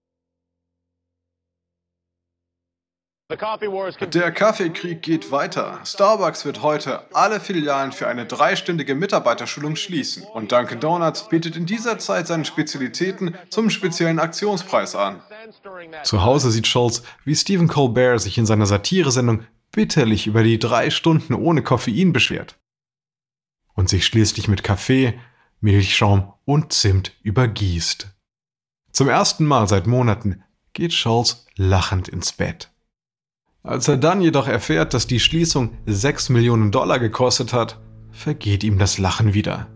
Der 3.31 4.33
Kaffeekrieg 4.33 5.03
geht 5.03 5.31
weiter. 5.31 5.81
Starbucks 5.85 6.47
wird 6.47 6.63
heute 6.63 7.15
alle 7.15 7.41
Filialen 7.41 7.93
für 7.93 8.09
eine 8.09 8.25
dreistündige 8.25 8.95
Mitarbeiterschulung 8.95 9.77
schließen. 9.77 10.23
Und 10.23 10.51
Dunkin' 10.51 10.81
Donuts 10.81 11.29
bietet 11.29 11.55
in 11.55 11.67
dieser 11.67 11.99
Zeit 11.99 12.27
seine 12.27 12.47
Spezialitäten 12.47 13.37
zum 13.51 13.69
speziellen 13.69 14.19
Aktionspreis 14.19 14.97
an. 14.97 15.21
Zu 16.05 16.25
Hause 16.25 16.51
sieht 16.51 16.67
Schultz, 16.67 17.03
wie 17.27 17.37
Stephen 17.37 17.69
Colbert 17.69 18.23
sich 18.23 18.39
in 18.39 18.47
seiner 18.47 18.65
Satiresendung 18.65 19.45
bitterlich 19.73 20.27
über 20.27 20.43
die 20.43 20.59
drei 20.59 20.89
Stunden 20.89 21.35
ohne 21.35 21.63
Koffein 21.63 22.15
beschwert. 22.15 22.58
Und 23.79 23.89
sich 23.89 24.05
schließlich 24.05 24.49
mit 24.49 24.65
Kaffee, 24.65 25.21
Milchschaum 25.61 26.33
und 26.45 26.73
Zimt 26.73 27.13
übergießt. 27.23 28.09
Zum 28.91 29.09
ersten 29.09 29.47
Mal 29.47 29.69
seit 29.69 29.87
Monaten 29.87 30.43
geht 30.73 30.93
Schultz 30.93 31.47
lachend 31.55 32.09
ins 32.09 32.33
Bett. 32.33 32.73
Als 33.63 33.87
er 33.87 33.97
dann 33.97 34.21
jedoch 34.21 34.49
erfährt, 34.49 34.95
dass 34.95 35.07
die 35.07 35.21
Schließung 35.21 35.79
6 35.87 36.31
Millionen 36.31 36.73
Dollar 36.73 36.99
gekostet 36.99 37.53
hat, 37.53 37.81
vergeht 38.11 38.65
ihm 38.65 38.81
das 38.81 38.99
Lachen 38.99 39.33
wieder. 39.33 39.69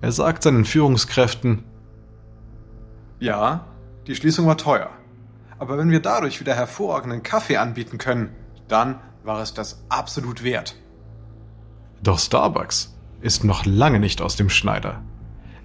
Er 0.00 0.12
sagt 0.12 0.44
seinen 0.44 0.66
Führungskräften, 0.66 1.64
ja, 3.18 3.66
die 4.06 4.14
Schließung 4.14 4.46
war 4.46 4.56
teuer. 4.56 4.90
Aber 5.58 5.78
wenn 5.78 5.90
wir 5.90 5.98
dadurch 5.98 6.38
wieder 6.38 6.54
hervorragenden 6.54 7.24
Kaffee 7.24 7.56
anbieten 7.56 7.98
können, 7.98 8.36
dann 8.68 9.00
war 9.24 9.42
es 9.42 9.52
das 9.52 9.84
absolut 9.88 10.44
wert. 10.44 10.76
Doch 12.02 12.18
Starbucks 12.18 12.96
ist 13.20 13.44
noch 13.44 13.66
lange 13.66 14.00
nicht 14.00 14.20
aus 14.22 14.36
dem 14.36 14.48
Schneider. 14.48 15.02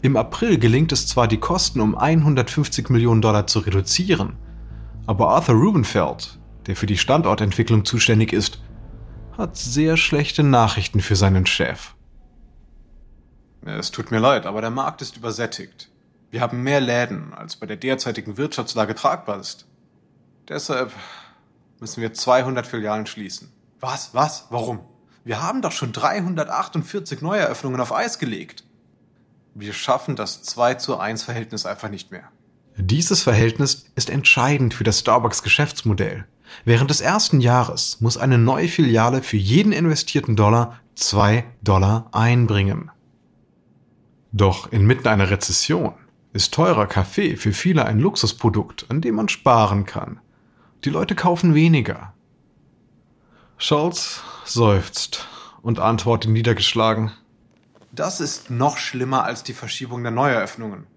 Im 0.02 0.18
April 0.18 0.58
gelingt 0.58 0.92
es 0.92 1.08
zwar, 1.08 1.28
die 1.28 1.40
Kosten 1.40 1.80
um 1.80 1.96
150 1.96 2.90
Millionen 2.90 3.22
Dollar 3.22 3.48
zu 3.48 3.60
reduzieren, 3.60 4.36
aber 5.06 5.30
Arthur 5.30 5.56
Rubenfeld, 5.56 6.40
der 6.68 6.75
für 6.75 6.88
die 6.88 6.98
Standortentwicklung 6.98 7.86
zuständig 7.86 8.34
ist, 8.34 8.62
hat 9.38 9.58
sehr 9.58 9.98
schlechte 9.98 10.44
Nachrichten 10.44 11.00
für 11.00 11.16
seinen 11.16 11.46
Chef. 11.46 11.96
Es 13.66 13.92
tut 13.92 14.12
mir 14.12 14.20
leid, 14.20 14.46
aber 14.46 14.62
der 14.62 14.72
Markt 14.72 15.02
ist 15.02 15.18
übersättigt. 15.18 15.90
Wir 16.32 16.42
haben 16.42 16.63
mehr 16.63 16.82
Läden, 16.82 17.34
als 17.34 17.56
bei 17.56 17.66
der 17.66 17.78
derzeitigen 17.78 18.38
Wirtschaftslage 18.38 18.96
tragbar 18.96 19.40
ist. 19.40 19.68
Deshalb 20.50 20.92
müssen 21.80 22.02
wir 22.02 22.13
200 22.13 22.68
Filialen 22.68 23.06
schließen. 23.06 23.52
Was? 23.80 24.13
Was? 24.13 24.48
Warum? 24.50 24.80
Wir 25.25 25.42
haben 25.42 25.62
doch 25.62 25.72
schon 25.72 25.94
348 25.94 27.22
Neueröffnungen 27.22 27.80
auf 27.80 27.94
Eis 27.94 28.20
gelegt. 28.20 28.63
Wir 29.56 29.74
schaffen 29.74 30.15
das 30.15 30.44
2 30.44 30.75
zu 30.75 30.98
1 30.98 31.24
Verhältnis 31.24 31.65
einfach 31.65 31.89
nicht 31.89 32.12
mehr. 32.12 32.30
Dieses 32.75 33.22
Verhältnis 33.22 33.86
ist 33.96 34.10
entscheidend 34.10 34.74
für 34.74 34.84
das 34.84 35.00
Starbucks 35.00 35.44
Geschäftsmodell. 35.44 36.25
Während 36.65 36.89
des 36.89 37.01
ersten 37.01 37.39
Jahres 37.39 38.01
muss 38.01 38.18
eine 38.18 38.38
neue 38.38 38.68
Filiale 38.68 39.22
für 39.22 39.38
jeden 39.38 39.72
investierten 39.72 40.36
Dollar 40.36 40.80
2 40.96 41.46
Dollar 41.62 42.10
einbringen. 42.12 42.92
Doch 44.32 44.72
inmitten 44.72 45.08
einer 45.08 45.30
Rezession 45.30 45.94
ist 46.34 46.53
teurer 46.53 46.88
Kaffee 46.88 47.38
für 47.38 47.53
viele 47.53 47.86
ein 47.86 48.00
Luxusprodukt, 48.00 48.88
an 48.89 49.01
dem 49.01 49.15
man 49.15 49.30
sparen 49.30 49.86
kann. 49.86 50.20
Die 50.84 50.89
Leute 50.89 51.13
kaufen 51.13 51.53
weniger. 51.53 52.12
Scholz 53.57 54.22
seufzt 54.45 55.27
und 55.62 55.79
antwortet 55.79 56.31
niedergeschlagen. 56.31 57.12
Das 57.91 58.19
ist 58.19 58.50
noch 58.50 58.77
schlimmer 58.77 59.24
als 59.24 59.43
die 59.43 59.53
Verschiebung 59.53 60.03
der 60.03 60.12
Neueröffnungen. 60.12 60.88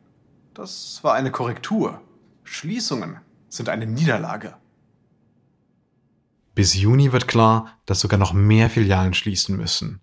Das 0.55 1.01
war 1.03 1.15
eine 1.15 1.31
Korrektur. 1.31 2.01
Schließungen 2.45 3.21
sind 3.49 3.69
eine 3.69 3.87
Niederlage. 3.87 4.57
Bis 6.55 6.75
Juni 6.75 7.13
wird 7.13 7.29
klar, 7.29 7.79
dass 7.85 8.01
sogar 8.01 8.19
noch 8.19 8.33
mehr 8.33 8.71
Filialen 8.71 9.13
schließen 9.13 9.57
müssen. 9.57 10.01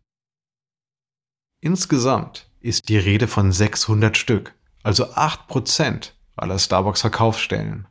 Insgesamt 1.62 2.51
ist 2.60 2.89
die 2.89 2.98
Rede 2.98 3.27
von 3.27 3.51
600 3.51 4.15
Stück, 4.15 4.53
also 4.83 5.05
8% 5.13 6.12
aller 6.36 6.60
Starbucks-Verkaufsstellen. 6.60 7.88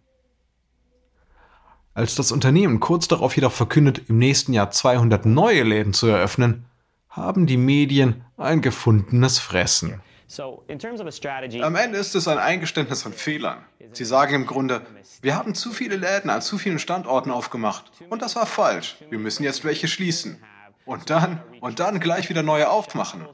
Als 1.95 2.15
das 2.15 2.33
Unternehmen 2.33 2.81
kurz 2.81 3.07
darauf 3.07 3.37
jedoch 3.37 3.53
verkündet, 3.53 4.03
im 4.09 4.19
nächsten 4.19 4.55
Jahr 4.55 4.71
200 4.71 5.27
neue 5.27 5.63
Läden 5.63 5.93
zu 5.93 6.07
eröffnen, 6.07 6.65
haben 7.11 7.47
die 7.47 7.59
Medien 7.59 8.25
ein 8.39 8.63
gefundenes 8.63 9.39
Fressen. 9.39 10.01
Am 10.39 11.75
Ende 11.77 11.99
ist 11.99 12.15
es 12.15 12.27
ein 12.27 12.39
Eingeständnis 12.39 13.03
von 13.03 13.13
Fehlern. 13.13 13.59
Sie 13.93 14.07
sagen 14.07 14.35
im 14.35 14.47
Grunde, 14.47 14.81
wir 15.21 15.37
haben 15.37 15.55
zu 15.55 15.73
viele 15.73 15.97
Läden 15.97 16.31
an 16.31 16.41
zu 16.41 16.57
vielen 16.57 16.79
Standorten 16.79 17.31
aufgemacht 17.31 17.93
und 18.09 18.23
das 18.23 18.37
war 18.37 18.47
falsch. 18.47 18.97
Wir 19.11 19.19
müssen 19.19 19.45
jetzt 19.45 19.63
welche 19.65 19.89
schließen. 19.89 20.43
Und 20.85 21.11
dann, 21.11 21.41
und 21.61 21.79
dann 21.79 22.01
gleich 22.01 22.29
wieder 22.29 22.43
neue 22.43 22.69
aufmachen. 22.69 23.25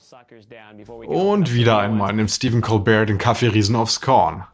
Und 1.06 1.54
wieder 1.54 1.78
einmal 1.78 2.12
nimmt 2.12 2.30
Stephen 2.30 2.60
Colbert 2.60 3.08
den 3.08 3.16
Kaffeeriesen 3.16 3.74
aufs 3.74 4.02
Korn. 4.02 4.44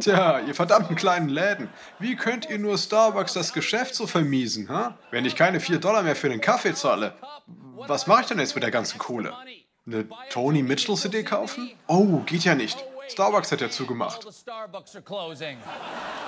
Tja, 0.00 0.40
ihr 0.40 0.54
verdammten 0.54 0.96
kleinen 0.96 1.28
Läden, 1.28 1.68
wie 1.98 2.16
könnt 2.16 2.48
ihr 2.48 2.58
nur 2.58 2.78
Starbucks 2.78 3.34
das 3.34 3.52
Geschäft 3.52 3.94
so 3.94 4.06
vermiesen, 4.06 4.68
ha? 4.68 4.96
Wenn 5.10 5.24
ich 5.24 5.36
keine 5.36 5.60
4 5.60 5.78
Dollar 5.78 6.02
mehr 6.02 6.16
für 6.16 6.28
den 6.28 6.40
Kaffee 6.40 6.74
zahle, 6.74 7.14
was 7.86 8.06
mache 8.06 8.22
ich 8.22 8.26
denn 8.28 8.38
jetzt 8.38 8.54
mit 8.54 8.62
der 8.62 8.70
ganzen 8.70 8.98
Kohle? 8.98 9.34
Eine 9.86 10.06
Tony 10.30 10.62
Mitchell 10.62 10.96
CD 10.96 11.22
kaufen? 11.22 11.70
Oh, 11.86 12.18
geht 12.26 12.44
ja 12.44 12.54
nicht. 12.54 12.82
Starbucks 13.08 13.50
hat 13.50 13.60
ja 13.60 13.70
zugemacht. 13.70 14.26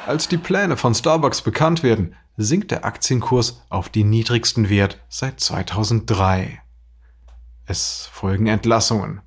Als 0.06 0.28
die 0.28 0.38
Pläne 0.38 0.76
von 0.76 0.94
Starbucks 0.94 1.42
bekannt 1.42 1.82
werden, 1.82 2.16
sinkt 2.36 2.70
der 2.72 2.84
Aktienkurs 2.84 3.62
auf 3.68 3.88
den 3.88 4.10
niedrigsten 4.10 4.68
Wert 4.68 4.98
seit 5.08 5.38
2003. 5.40 6.60
Es 7.66 8.08
folgen 8.12 8.48
Entlassungen. 8.48 9.22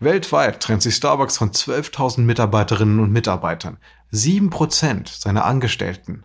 Weltweit 0.00 0.60
trennt 0.60 0.80
sich 0.80 0.96
Starbucks 0.96 1.36
von 1.36 1.50
12.000 1.50 2.22
Mitarbeiterinnen 2.22 3.00
und 3.00 3.12
Mitarbeitern, 3.12 3.76
7% 4.12 5.20
seiner 5.20 5.44
Angestellten. 5.44 6.24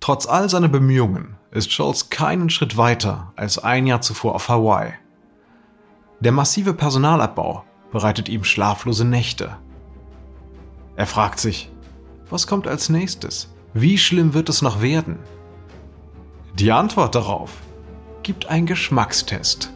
Trotz 0.00 0.26
all 0.26 0.48
seiner 0.48 0.68
Bemühungen 0.68 1.36
ist 1.52 1.72
Scholz 1.72 2.10
keinen 2.10 2.50
Schritt 2.50 2.76
weiter 2.76 3.32
als 3.36 3.58
ein 3.58 3.86
Jahr 3.86 4.00
zuvor 4.00 4.34
auf 4.34 4.48
Hawaii. 4.48 4.94
Der 6.18 6.32
massive 6.32 6.74
Personalabbau 6.74 7.64
bereitet 7.92 8.28
ihm 8.28 8.42
schlaflose 8.42 9.04
Nächte. 9.04 9.56
Er 10.96 11.06
fragt 11.06 11.38
sich, 11.38 11.70
was 12.30 12.48
kommt 12.48 12.66
als 12.66 12.88
nächstes? 12.88 13.54
Wie 13.74 13.96
schlimm 13.96 14.34
wird 14.34 14.48
es 14.48 14.60
noch 14.60 14.82
werden? 14.82 15.20
Die 16.54 16.72
Antwort 16.72 17.14
darauf 17.14 17.52
gibt 18.24 18.46
ein 18.46 18.66
Geschmackstest. 18.66 19.72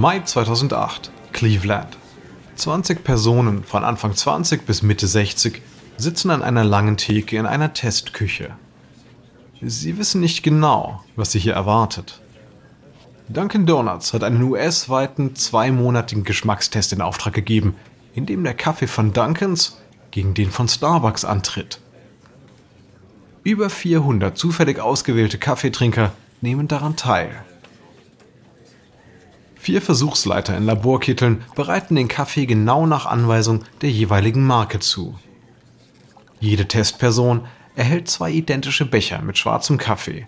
Mai 0.00 0.20
2008, 0.20 1.10
Cleveland. 1.34 1.98
20 2.56 3.04
Personen 3.04 3.64
von 3.64 3.84
Anfang 3.84 4.16
20 4.16 4.64
bis 4.64 4.80
Mitte 4.80 5.06
60 5.06 5.60
sitzen 5.98 6.30
an 6.30 6.42
einer 6.42 6.64
langen 6.64 6.96
Theke 6.96 7.36
in 7.36 7.44
einer 7.44 7.74
Testküche. 7.74 8.56
Sie 9.60 9.98
wissen 9.98 10.22
nicht 10.22 10.42
genau, 10.42 11.04
was 11.16 11.32
sie 11.32 11.38
hier 11.38 11.52
erwartet. 11.52 12.22
Dunkin' 13.28 13.66
Donuts 13.66 14.14
hat 14.14 14.24
einen 14.24 14.42
US-weiten 14.42 15.36
zweimonatigen 15.36 16.24
Geschmackstest 16.24 16.94
in 16.94 17.02
Auftrag 17.02 17.34
gegeben, 17.34 17.76
in 18.14 18.24
dem 18.24 18.42
der 18.42 18.54
Kaffee 18.54 18.86
von 18.86 19.12
Dunkins 19.12 19.82
gegen 20.12 20.32
den 20.32 20.50
von 20.50 20.66
Starbucks 20.66 21.26
antritt. 21.26 21.78
Über 23.44 23.68
400 23.68 24.38
zufällig 24.38 24.80
ausgewählte 24.80 25.36
Kaffeetrinker 25.36 26.12
nehmen 26.40 26.68
daran 26.68 26.96
teil. 26.96 27.44
Vier 29.60 29.82
Versuchsleiter 29.82 30.56
in 30.56 30.64
Laborkitteln 30.64 31.42
bereiten 31.54 31.94
den 31.94 32.08
Kaffee 32.08 32.46
genau 32.46 32.86
nach 32.86 33.04
Anweisung 33.04 33.62
der 33.82 33.90
jeweiligen 33.90 34.46
Marke 34.46 34.78
zu. 34.78 35.18
Jede 36.40 36.66
Testperson 36.66 37.46
erhält 37.76 38.08
zwei 38.08 38.30
identische 38.32 38.86
Becher 38.86 39.20
mit 39.20 39.36
schwarzem 39.36 39.76
Kaffee. 39.76 40.26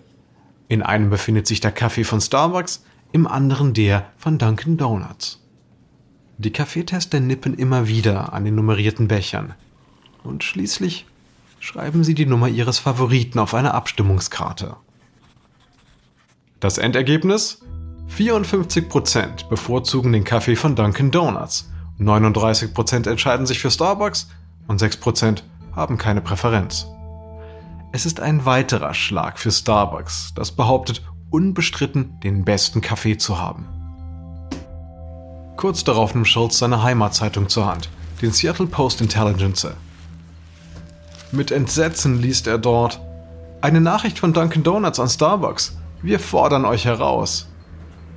In 0.67 0.83
einem 0.83 1.09
befindet 1.09 1.47
sich 1.47 1.59
der 1.59 1.71
Kaffee 1.71 2.03
von 2.03 2.21
Starbucks, 2.21 2.85
im 3.11 3.25
anderen 3.25 3.73
der 3.73 4.05
von 4.17 4.37
Dunkin' 4.37 4.77
Donuts. 4.77 5.41
Die 6.37 6.53
Kaffeetester 6.53 7.19
nippen 7.19 7.55
immer 7.55 7.87
wieder 7.87 8.33
an 8.33 8.45
den 8.45 8.53
nummerierten 8.53 9.07
Bechern. 9.07 9.55
Und 10.23 10.43
schließlich 10.43 11.07
schreiben 11.59 12.03
sie 12.03 12.13
die 12.13 12.27
Nummer 12.27 12.49
ihres 12.49 12.77
Favoriten 12.77 13.39
auf 13.39 13.55
eine 13.55 13.73
Abstimmungskarte. 13.73 14.75
Das 16.59 16.77
Endergebnis? 16.77 17.63
54% 18.09 19.47
bevorzugen 19.49 20.13
den 20.13 20.23
Kaffee 20.23 20.55
von 20.55 20.75
Dunkin' 20.75 21.11
Donuts, 21.11 21.69
39% 21.99 23.09
entscheiden 23.09 23.45
sich 23.45 23.59
für 23.59 23.71
Starbucks 23.71 24.29
und 24.67 24.81
6% 24.81 25.43
haben 25.75 25.97
keine 25.97 26.21
Präferenz. 26.21 26.87
Es 27.91 28.05
ist 28.05 28.19
ein 28.19 28.45
weiterer 28.45 28.93
Schlag 28.93 29.37
für 29.37 29.51
Starbucks, 29.51 30.33
das 30.35 30.51
behauptet, 30.51 31.03
unbestritten 31.29 32.19
den 32.21 32.43
besten 32.45 32.81
Kaffee 32.81 33.17
zu 33.17 33.39
haben. 33.39 33.67
Kurz 35.57 35.83
darauf 35.83 36.13
nimmt 36.13 36.27
Schultz 36.27 36.57
seine 36.59 36.83
Heimatzeitung 36.83 37.49
zur 37.49 37.67
Hand, 37.67 37.89
den 38.21 38.31
Seattle 38.31 38.67
Post 38.67 39.01
Intelligencer. 39.01 39.75
Mit 41.31 41.51
Entsetzen 41.51 42.21
liest 42.21 42.47
er 42.47 42.57
dort 42.57 42.99
eine 43.61 43.81
Nachricht 43.81 44.19
von 44.19 44.33
Dunkin' 44.33 44.63
Donuts 44.63 44.99
an 44.99 45.09
Starbucks. 45.09 45.77
Wir 46.01 46.19
fordern 46.19 46.65
euch 46.65 46.85
heraus. 46.85 47.47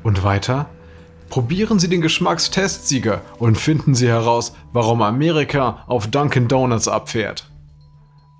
Und 0.06 0.22
weiter? 0.22 0.66
Probieren 1.30 1.80
Sie 1.80 1.88
den 1.88 2.00
Geschmackstestsieger 2.00 3.22
und 3.40 3.58
finden 3.58 3.96
Sie 3.96 4.06
heraus, 4.06 4.52
warum 4.72 5.02
Amerika 5.02 5.82
auf 5.88 6.06
Dunkin' 6.06 6.46
Donuts 6.46 6.86
abfährt. 6.86 7.50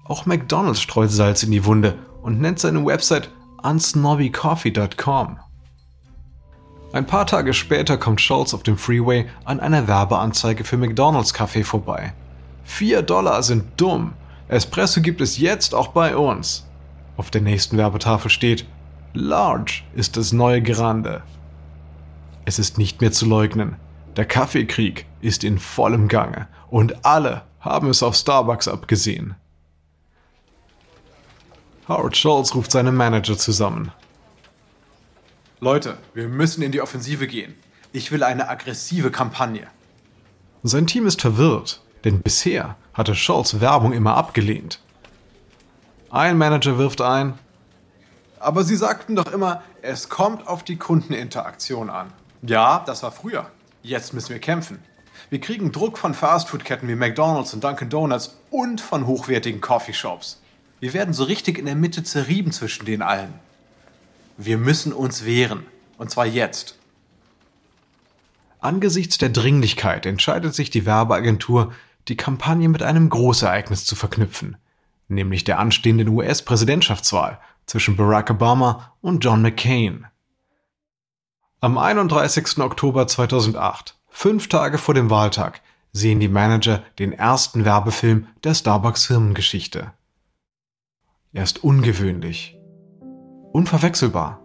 Auch 0.05 0.26
McDonald's 0.26 0.81
streut 0.81 1.11
Salz 1.11 1.42
in 1.42 1.50
die 1.50 1.64
Wunde 1.64 1.98
und 2.22 2.40
nennt 2.40 2.61
seine 2.61 2.87
Website 2.87 3.33
unsnobbycoffee.com. 3.64 5.38
Ein 6.92 7.07
paar 7.09 7.26
Tage 7.26 7.52
später 7.52 7.98
kommt 7.98 8.20
Schultz 8.20 8.55
auf 8.55 8.62
dem 8.62 8.79
Freeway 8.79 9.26
an 9.44 9.59
einer 9.59 9.88
Werbeanzeige 9.88 10.62
für 10.62 10.76
McDonald's 10.76 11.35
Kaffee 11.35 11.64
vorbei. 11.64 12.12
4 12.62 13.02
Dollar 13.02 13.42
sind 13.42 13.64
dumm. 13.76 14.12
Espresso 14.46 15.00
gibt 15.00 15.20
es 15.20 15.37
jetzt 15.38 15.74
auch 15.74 15.88
bei 15.88 16.16
uns. 16.16 16.64
Auf 17.16 17.33
der 17.33 17.40
nächsten 17.40 17.76
Werbetafel 17.76 18.31
steht, 18.31 18.66
Large 19.14 19.83
ist 19.96 20.16
das 20.16 20.33
neue 20.33 20.62
Grande. 20.62 21.24
Es 22.46 22.61
ist 22.61 22.78
nicht 22.78 23.00
mehr 23.00 23.11
zu 23.11 23.26
leugnen. 23.26 23.74
Der 24.16 24.24
Kaffeekrieg 24.24 25.04
ist 25.20 25.42
in 25.42 25.59
vollem 25.59 26.06
Gange 26.06 26.46
und 26.70 27.04
alle 27.04 27.42
haben 27.59 27.90
es 27.90 28.04
auf 28.04 28.14
Starbucks 28.14 28.68
abgesehen. 28.68 29.35
Howard 31.88 32.16
Schultz 32.16 32.54
ruft 32.54 32.70
seine 32.70 32.92
Manager 32.92 33.37
zusammen. 33.37 33.90
Leute, 35.59 35.98
wir 36.14 36.28
müssen 36.28 36.62
in 36.62 36.70
die 36.70 36.80
Offensive 36.80 37.26
gehen. 37.26 37.54
Ich 37.92 38.12
will 38.12 38.22
eine 38.22 38.48
aggressive 38.48 39.11
Kampagne. 39.11 39.66
Sein 40.62 40.87
Team 40.87 41.06
ist 41.06 41.20
verwirrt, 41.20 41.82
denn 42.04 42.20
bisher 42.22 42.76
hatte 42.94 43.16
Schultz 43.16 43.61
Werbung 43.61 43.92
immer 43.92 44.16
abgelehnt. 44.16 44.80
Ein 46.11 46.38
Manager 46.38 46.78
wirft 46.78 47.00
ein. 47.00 47.35
Aber 48.38 48.62
Sie 48.62 48.76
sagten 48.76 49.16
doch 49.16 49.32
immer, 49.32 49.64
es 49.82 50.09
kommt 50.09 50.46
auf 50.46 50.62
die 50.62 50.76
Kundeninteraktion 50.76 51.90
an. 51.90 52.12
Ja, 52.42 52.83
das 52.87 53.03
war 53.03 53.12
früher. 53.12 53.51
Jetzt 53.83 54.14
müssen 54.14 54.31
wir 54.31 54.38
kämpfen. 54.38 54.79
Wir 55.31 55.40
kriegen 55.40 55.72
Druck 55.72 55.99
von 55.99 56.14
Fastfood-Ketten 56.14 56.88
wie 56.88 56.94
McDonald's 56.94 57.55
und 57.55 57.64
Dunkin' 57.64 57.88
Donuts 57.88 58.37
und 58.51 58.81
von 58.81 59.07
hochwertigen 59.07 59.61
Coffeeshops. 59.61 60.40
Wir 60.81 60.92
werden 60.92 61.14
so 61.14 61.25
richtig 61.25 61.59
in 61.59 61.66
der 61.66 61.75
Mitte 61.75 62.05
zerrieben 62.05 62.53
zwischen 62.53 62.85
den 62.85 63.03
allen. 63.03 63.35
Wir 64.37 64.59
müssen 64.59 64.92
uns 64.92 65.25
wehren. 65.25 65.66
Und 65.99 66.11
zwar 66.11 66.27
jetzt. 66.27 66.77
Angesichts 68.61 69.18
der 69.18 69.31
Dringlichkeit 69.31 70.07
entscheidet 70.07 70.55
sich 70.55 70.70
die 70.70 70.85
Werbeagentur, 70.87 71.72
die 72.09 72.16
Kampagne 72.16 72.68
mit 72.68 72.83
einem 72.83 73.09
Großereignis 73.09 73.85
zu 73.85 73.96
verknüpfen, 73.96 74.57
nämlich 75.09 75.44
der 75.44 75.59
anstehenden 75.59 76.09
US-Präsidentschaftswahl 76.09 77.40
zwischen 77.66 77.96
Barack 77.96 78.31
Obama 78.31 78.92
und 79.01 79.25
John 79.25 79.42
McCain. 79.42 80.07
Am 81.62 81.79
31. 81.79 82.59
Oktober 82.59 83.07
2008, 83.07 83.97
fünf 84.11 84.47
Tage 84.49 84.77
vor 84.77 84.92
dem 84.92 85.09
Wahltag, 85.09 85.62
sehen 85.90 86.21
die 86.21 86.29
Manager 86.29 86.83
den 86.99 87.12
ersten 87.12 87.64
Werbefilm 87.64 88.27
der 88.45 88.53
Starbucks 88.53 89.07
Firmengeschichte. 89.07 89.92
Er 91.33 91.45
ist 91.45 91.64
ungewöhnlich, 91.64 92.59
unverwechselbar. 93.53 94.38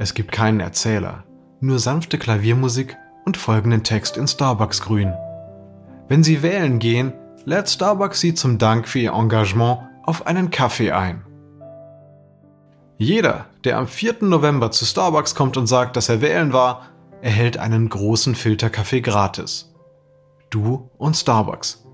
Es 0.00 0.14
gibt 0.14 0.32
keinen 0.32 0.58
Erzähler, 0.58 1.22
nur 1.60 1.78
sanfte 1.78 2.18
Klaviermusik 2.18 2.96
und 3.24 3.36
folgenden 3.36 3.84
Text 3.84 4.16
in 4.16 4.26
Starbucks 4.26 4.82
grün. 4.82 5.14
Wenn 6.08 6.24
Sie 6.24 6.42
wählen 6.42 6.80
gehen, 6.80 7.12
lädt 7.44 7.70
Starbucks 7.70 8.18
Sie 8.18 8.34
zum 8.34 8.58
Dank 8.58 8.88
für 8.88 8.98
Ihr 8.98 9.12
Engagement 9.12 9.78
auf 10.02 10.26
einen 10.26 10.50
Kaffee 10.50 10.90
ein. 10.90 11.24
Jeder, 13.02 13.46
der 13.64 13.78
am 13.78 13.88
4. 13.88 14.18
November 14.20 14.70
zu 14.70 14.84
Starbucks 14.84 15.34
kommt 15.34 15.56
und 15.56 15.66
sagt, 15.66 15.96
dass 15.96 16.08
er 16.08 16.20
wählen 16.20 16.52
war, 16.52 16.86
erhält 17.20 17.56
einen 17.58 17.88
großen 17.88 18.36
Filterkaffee 18.36 19.00
gratis. 19.00 19.74
Du 20.50 20.88
und 20.98 21.16
Starbucks. 21.16 21.84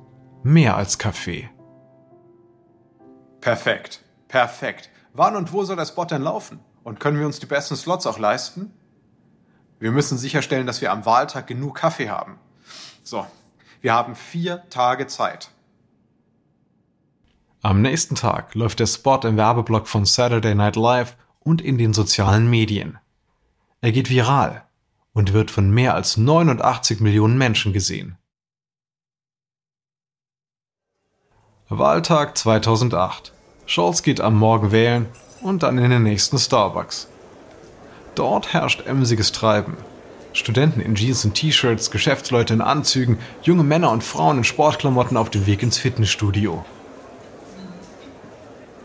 Mehr 0.43 0.77
als 0.77 0.99
Kaffee. 0.99 1.49
Perfekt, 3.41 4.05
perfekt. 4.29 4.91
Wann 5.15 5.35
und 5.35 5.55
wo 5.55 5.65
soll 5.65 5.77
der 5.77 5.87
Spot 5.87 6.05
denn 6.05 6.21
laufen? 6.21 6.61
Und 6.85 7.01
können 7.01 7.19
wir 7.19 7.25
uns 7.25 7.39
die 7.39 7.47
besten 7.47 7.77
Slots 7.77 8.07
auch 8.07 8.19
leisten? 8.19 8.71
Wir 9.79 9.93
müssen 9.93 10.19
sicherstellen, 10.19 10.67
dass 10.67 10.83
wir 10.83 10.93
am 10.93 11.07
Wahltag 11.07 11.47
genug 11.47 11.77
Kaffee 11.77 12.11
haben. 12.11 12.39
So, 13.03 13.27
wir 13.81 13.95
haben 13.95 14.15
vier 14.15 14.69
Tage 14.69 15.07
Zeit. 15.07 15.53
Am 17.61 17.83
nächsten 17.83 18.15
Tag 18.15 18.55
läuft 18.55 18.79
der 18.79 18.87
Spot 18.87 19.19
im 19.25 19.37
Werbeblock 19.37 19.89
von 19.89 20.05
Saturday 20.05 20.55
Night 20.55 20.77
Live 20.77 21.17
und 21.41 21.61
in 21.61 21.77
den 21.77 21.93
sozialen 21.93 22.49
Medien. 22.49 22.99
Er 23.81 23.91
geht 23.91 24.11
viral 24.11 24.63
und 25.13 25.33
wird 25.33 25.51
von 25.51 25.69
mehr 25.69 25.95
als 25.95 26.17
89 26.17 27.01
Millionen 27.01 27.37
Menschen 27.37 27.73
gesehen. 27.73 28.17
Wahltag 31.69 32.39
2008. 32.39 33.33
Scholz 33.67 34.05
geht 34.05 34.21
am 34.21 34.37
Morgen 34.37 34.71
wählen 34.71 35.07
und 35.41 35.65
dann 35.65 35.79
in 35.79 35.91
den 35.91 36.05
nächsten 36.05 36.39
Starbucks. 36.39 37.09
Dort 38.15 38.53
herrscht 38.53 38.87
emsiges 38.87 39.33
Treiben. 39.33 39.77
Studenten 40.33 40.81
in 40.81 40.95
Jeans 40.95 41.25
und 41.25 41.35
T-Shirts, 41.35 41.91
Geschäftsleute 41.91 42.55
in 42.55 42.61
Anzügen, 42.61 43.19
junge 43.43 43.65
Männer 43.65 43.91
und 43.91 44.05
Frauen 44.05 44.39
in 44.39 44.45
Sportklamotten 44.45 45.17
auf 45.17 45.31
dem 45.31 45.47
Weg 45.47 45.65
ins 45.65 45.79
Fitnessstudio. 45.79 46.65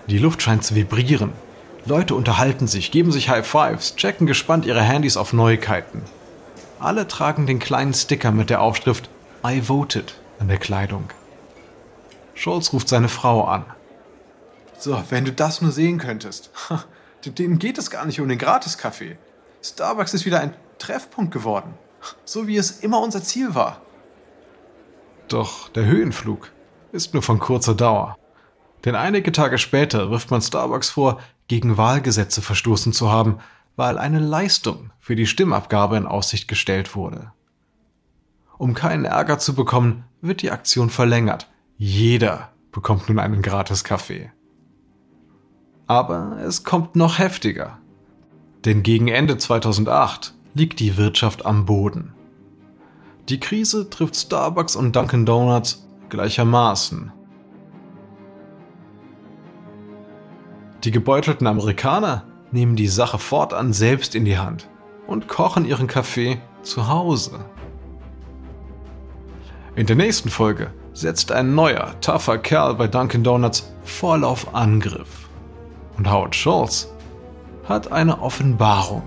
Die 0.08 0.18
Luft 0.18 0.42
scheint 0.42 0.64
zu 0.64 0.76
vibrieren. 0.76 1.32
Leute 1.86 2.16
unterhalten 2.16 2.68
sich, 2.68 2.92
geben 2.92 3.12
sich 3.12 3.30
High 3.30 3.46
Fives, 3.46 3.96
checken 3.96 4.28
gespannt 4.28 4.66
ihre 4.66 4.82
Handys 4.82 5.18
auf 5.18 5.34
Neuigkeiten. 5.34 6.02
Alle 6.80 7.08
tragen 7.08 7.48
den 7.48 7.60
kleinen 7.60 7.94
Sticker 7.94 8.32
mit 8.32 8.50
der 8.50 8.62
Aufschrift 8.62 9.10
I 9.46 9.68
voted 9.68 10.16
an 10.40 10.48
der 10.48 10.58
Kleidung. 10.58 11.10
Scholz 12.36 12.74
ruft 12.74 12.90
seine 12.90 13.10
Frau 13.10 13.46
an. 13.46 13.66
So, 14.78 15.02
wenn 15.10 15.26
du 15.26 15.32
das 15.32 15.62
nur 15.62 15.72
sehen 15.72 15.98
könntest. 15.98 16.52
Denen 17.26 17.60
geht 17.60 17.78
es 17.78 17.90
gar 17.90 18.06
nicht 18.06 18.20
um 18.20 18.28
den 18.28 18.38
Gratiskaffee. 18.38 19.18
Starbucks 19.62 20.14
ist 20.14 20.26
wieder 20.26 20.42
ein 20.42 20.54
Treffpunkt 20.78 21.34
geworden. 21.34 21.74
So 22.26 22.48
wie 22.48 22.58
es 22.58 22.80
immer 22.80 23.00
unser 23.00 23.24
Ziel 23.24 23.56
war. 23.56 23.82
Doch 25.30 25.70
der 25.70 25.86
Höhenflug 25.86 26.52
ist 26.92 27.14
nur 27.14 27.24
von 27.24 27.40
kurzer 27.40 27.76
Dauer. 27.76 28.18
Denn 28.86 28.96
einige 28.96 29.32
Tage 29.32 29.58
später 29.58 30.10
wirft 30.10 30.32
man 30.32 30.42
Starbucks 30.42 30.90
vor, 30.90 31.20
gegen 31.48 31.78
Wahlgesetze 31.78 32.42
verstoßen 32.42 32.94
zu 32.94 33.12
haben, 33.12 33.40
weil 33.76 33.98
eine 33.98 34.20
Leistung 34.20 34.92
für 35.00 35.16
die 35.16 35.28
Stimmabgabe 35.28 35.98
in 35.98 36.06
Aussicht 36.06 36.48
gestellt 36.48 36.96
wurde. 36.96 37.32
Um 38.58 38.74
keinen 38.74 39.06
Ärger 39.06 39.40
zu 39.40 39.56
bekommen, 39.56 40.06
wird 40.22 40.42
die 40.42 40.52
Aktion 40.52 40.90
verlängert. 40.90 41.50
Jeder 41.78 42.50
bekommt 42.72 43.10
nun 43.10 43.20
einen 43.20 43.42
Gratis-Kaffee. 43.42 44.32
Aber 45.88 46.38
es 46.46 46.64
kommt 46.64 46.96
noch 46.96 47.20
heftiger. 47.20 47.80
Denn 48.66 48.84
gegen 48.84 49.10
Ende 49.10 49.38
2008 49.38 50.34
liegt 50.54 50.80
die 50.80 50.98
Wirtschaft 50.98 51.46
am 51.46 51.66
Boden. 51.66 52.14
Die 53.30 53.40
Krise 53.40 53.90
trifft 53.90 54.16
Starbucks 54.16 54.76
und 54.76 54.96
Dunkin 54.96 55.26
Donuts 55.26 55.88
gleichermaßen. 56.10 57.12
Die 60.84 60.92
gebeutelten 60.92 61.48
Amerikaner 61.48 62.26
nehmen 62.52 62.76
die 62.76 62.88
Sache 62.88 63.18
fortan 63.18 63.72
selbst 63.72 64.16
in 64.16 64.26
die 64.26 64.38
Hand 64.38 64.70
und 65.08 65.30
kochen 65.30 65.66
ihren 65.66 65.88
Kaffee 65.88 66.42
zu 66.62 66.90
Hause. 66.90 67.46
In 69.76 69.86
der 69.86 69.96
nächsten 69.96 70.30
Folge 70.30 70.72
setzt 70.94 71.32
ein 71.32 71.56
neuer, 71.56 71.96
tougher 72.02 72.38
Kerl 72.38 72.76
bei 72.76 72.88
Dunkin 72.88 73.24
Donuts 73.24 73.74
voll 73.84 74.24
auf 74.24 74.54
Angriff. 74.54 75.30
Und 75.98 76.12
Howard 76.12 76.36
Schultz 76.36 76.94
hat 77.64 77.92
eine 77.92 78.22
Offenbarung. 78.22 79.04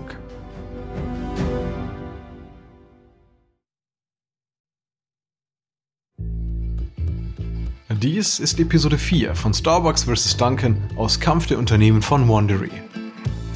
Dies 8.01 8.39
ist 8.39 8.59
Episode 8.59 8.95
4 8.95 9.33
von 9.33 9.55
Starbucks 9.55 10.03
vs. 10.03 10.37
Duncan 10.37 10.77
aus 10.97 11.19
Kampf 11.19 11.47
der 11.47 11.57
Unternehmen 11.57 12.03
von 12.03 12.29
Wandery. 12.29 12.69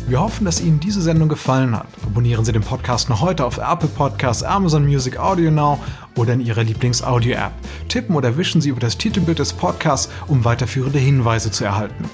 Wir 0.07 0.19
hoffen, 0.19 0.45
dass 0.45 0.59
Ihnen 0.59 0.79
diese 0.79 0.99
Sendung 0.99 1.29
gefallen 1.29 1.77
hat. 1.77 1.85
Abonnieren 2.03 2.43
Sie 2.43 2.51
den 2.51 2.63
Podcast 2.63 3.07
noch 3.07 3.21
heute 3.21 3.45
auf 3.45 3.59
Apple 3.59 3.89
Podcasts, 3.89 4.41
Amazon 4.41 4.87
Music, 4.87 5.19
Audio 5.19 5.51
Now 5.51 5.79
oder 6.17 6.33
in 6.33 6.41
Ihrer 6.41 6.63
Lieblings-Audio-App. 6.63 7.51
Tippen 7.87 8.15
oder 8.15 8.35
wischen 8.35 8.61
Sie 8.61 8.69
über 8.69 8.79
das 8.79 8.97
Titelbild 8.97 9.37
des 9.37 9.53
Podcasts, 9.53 10.11
um 10.25 10.43
weiterführende 10.43 10.97
Hinweise 10.97 11.51
zu 11.51 11.63
erhalten. 11.63 12.09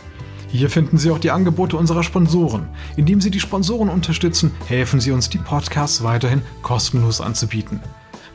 Hier 0.49 0.69
finden 0.69 0.97
Sie 0.97 1.11
auch 1.11 1.19
die 1.19 1.31
Angebote 1.31 1.77
unserer 1.77 2.03
Sponsoren. 2.03 2.67
Indem 2.97 3.21
Sie 3.21 3.31
die 3.31 3.39
Sponsoren 3.39 3.87
unterstützen, 3.87 4.51
helfen 4.65 4.99
Sie 4.99 5.13
uns, 5.13 5.29
die 5.29 5.37
Podcasts 5.37 6.03
weiterhin 6.03 6.41
kostenlos 6.61 7.21
anzubieten. 7.21 7.79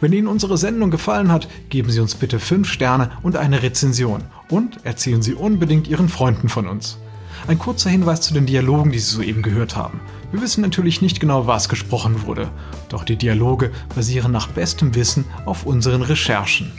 Wenn 0.03 0.13
Ihnen 0.13 0.27
unsere 0.27 0.59
Sendung 0.59 0.91
gefallen 0.91 1.31
hat, 1.31 1.47
geben 1.69 1.89
Sie 1.89 2.01
uns 2.01 2.17
bitte 2.17 2.41
5 2.41 2.69
Sterne 2.69 3.13
und 3.23 3.37
eine 3.37 3.63
Rezension 3.63 4.25
und 4.51 4.85
erzählen 4.85 5.23
Sie 5.23 5.33
unbedingt 5.33 5.87
Ihren 5.87 6.09
Freunden 6.09 6.49
von 6.49 6.67
uns. 6.67 6.99
Ein 7.47 7.61
kurzer 7.61 7.89
Hinweis 7.89 8.21
zu 8.21 8.35
den 8.35 8.45
Dialogen, 8.45 8.91
die 8.91 8.99
Sie 8.99 9.15
soeben 9.15 9.43
gehört 9.43 9.77
haben. 9.77 10.01
Wir 10.33 10.43
wissen 10.43 10.61
natürlich 10.61 11.03
nicht 11.03 11.21
genau, 11.21 11.47
was 11.47 11.69
gesprochen 11.69 12.27
wurde, 12.27 12.51
doch 12.89 13.05
die 13.05 13.15
Dialoge 13.15 13.71
basieren 13.95 14.33
nach 14.33 14.49
bestem 14.49 14.97
Wissen 14.97 15.25
auf 15.45 15.67
unseren 15.67 16.03
Recherchen. 16.03 16.73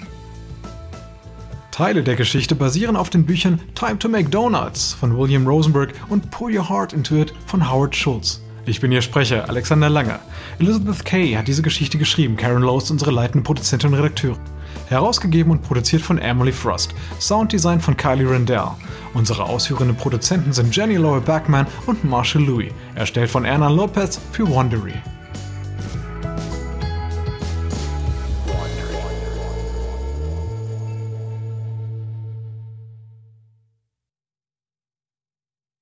Teile 1.72 2.04
der 2.04 2.18
Geschichte 2.18 2.56
basieren 2.56 2.98
auf 2.98 3.10
den 3.10 3.26
Büchern 3.26 3.62
Time 3.74 4.00
to 4.00 4.10
Make 4.10 4.32
Donuts 4.32 4.92
von 4.92 5.18
William 5.18 5.48
Rosenberg 5.48 5.94
und 6.10 6.30
Pour 6.30 6.50
Your 6.50 6.68
Heart 6.68 6.92
Into 6.92 7.16
It 7.16 7.34
von 7.46 7.72
Howard 7.72 7.96
Schultz. 7.96 8.42
Ich 8.66 8.80
bin 8.80 8.94
Ihr 8.94 9.02
Sprecher, 9.02 9.50
Alexander 9.50 9.90
Lange. 9.90 10.20
Elizabeth 10.58 11.04
Kay 11.04 11.34
hat 11.34 11.50
diese 11.50 11.62
Geschichte 11.62 11.98
geschrieben. 11.98 12.38
Karen 12.38 12.64
Lowe 12.64 12.78
ist 12.78 12.92
unsere 12.92 13.12
leitende 13.12 13.44
Produzentin 13.44 13.90
und 13.90 13.96
Redakteurin. 14.00 14.40
Herausgegeben 14.88 15.52
und 15.52 15.62
produziert 15.64 16.02
von 16.02 16.18
Emily 16.18 16.54
Frost. 16.54 16.96
Sounddesign 17.20 17.82
von 17.82 17.98
Kylie 17.98 18.30
Rendell. 18.30 18.72
Unsere 19.14 19.44
ausführenden 19.44 19.98
Produzenten 19.98 20.54
sind 20.54 20.74
Jenny 20.74 20.96
Laura 20.96 21.20
Backman 21.20 21.68
und 21.88 22.06
Marshall 22.06 22.44
Louis. 22.44 22.72
Erstellt 22.96 23.30
von 23.30 23.44
Erna 23.44 23.68
Lopez 23.68 24.20
für 24.32 24.48
Wondery. 24.48 24.94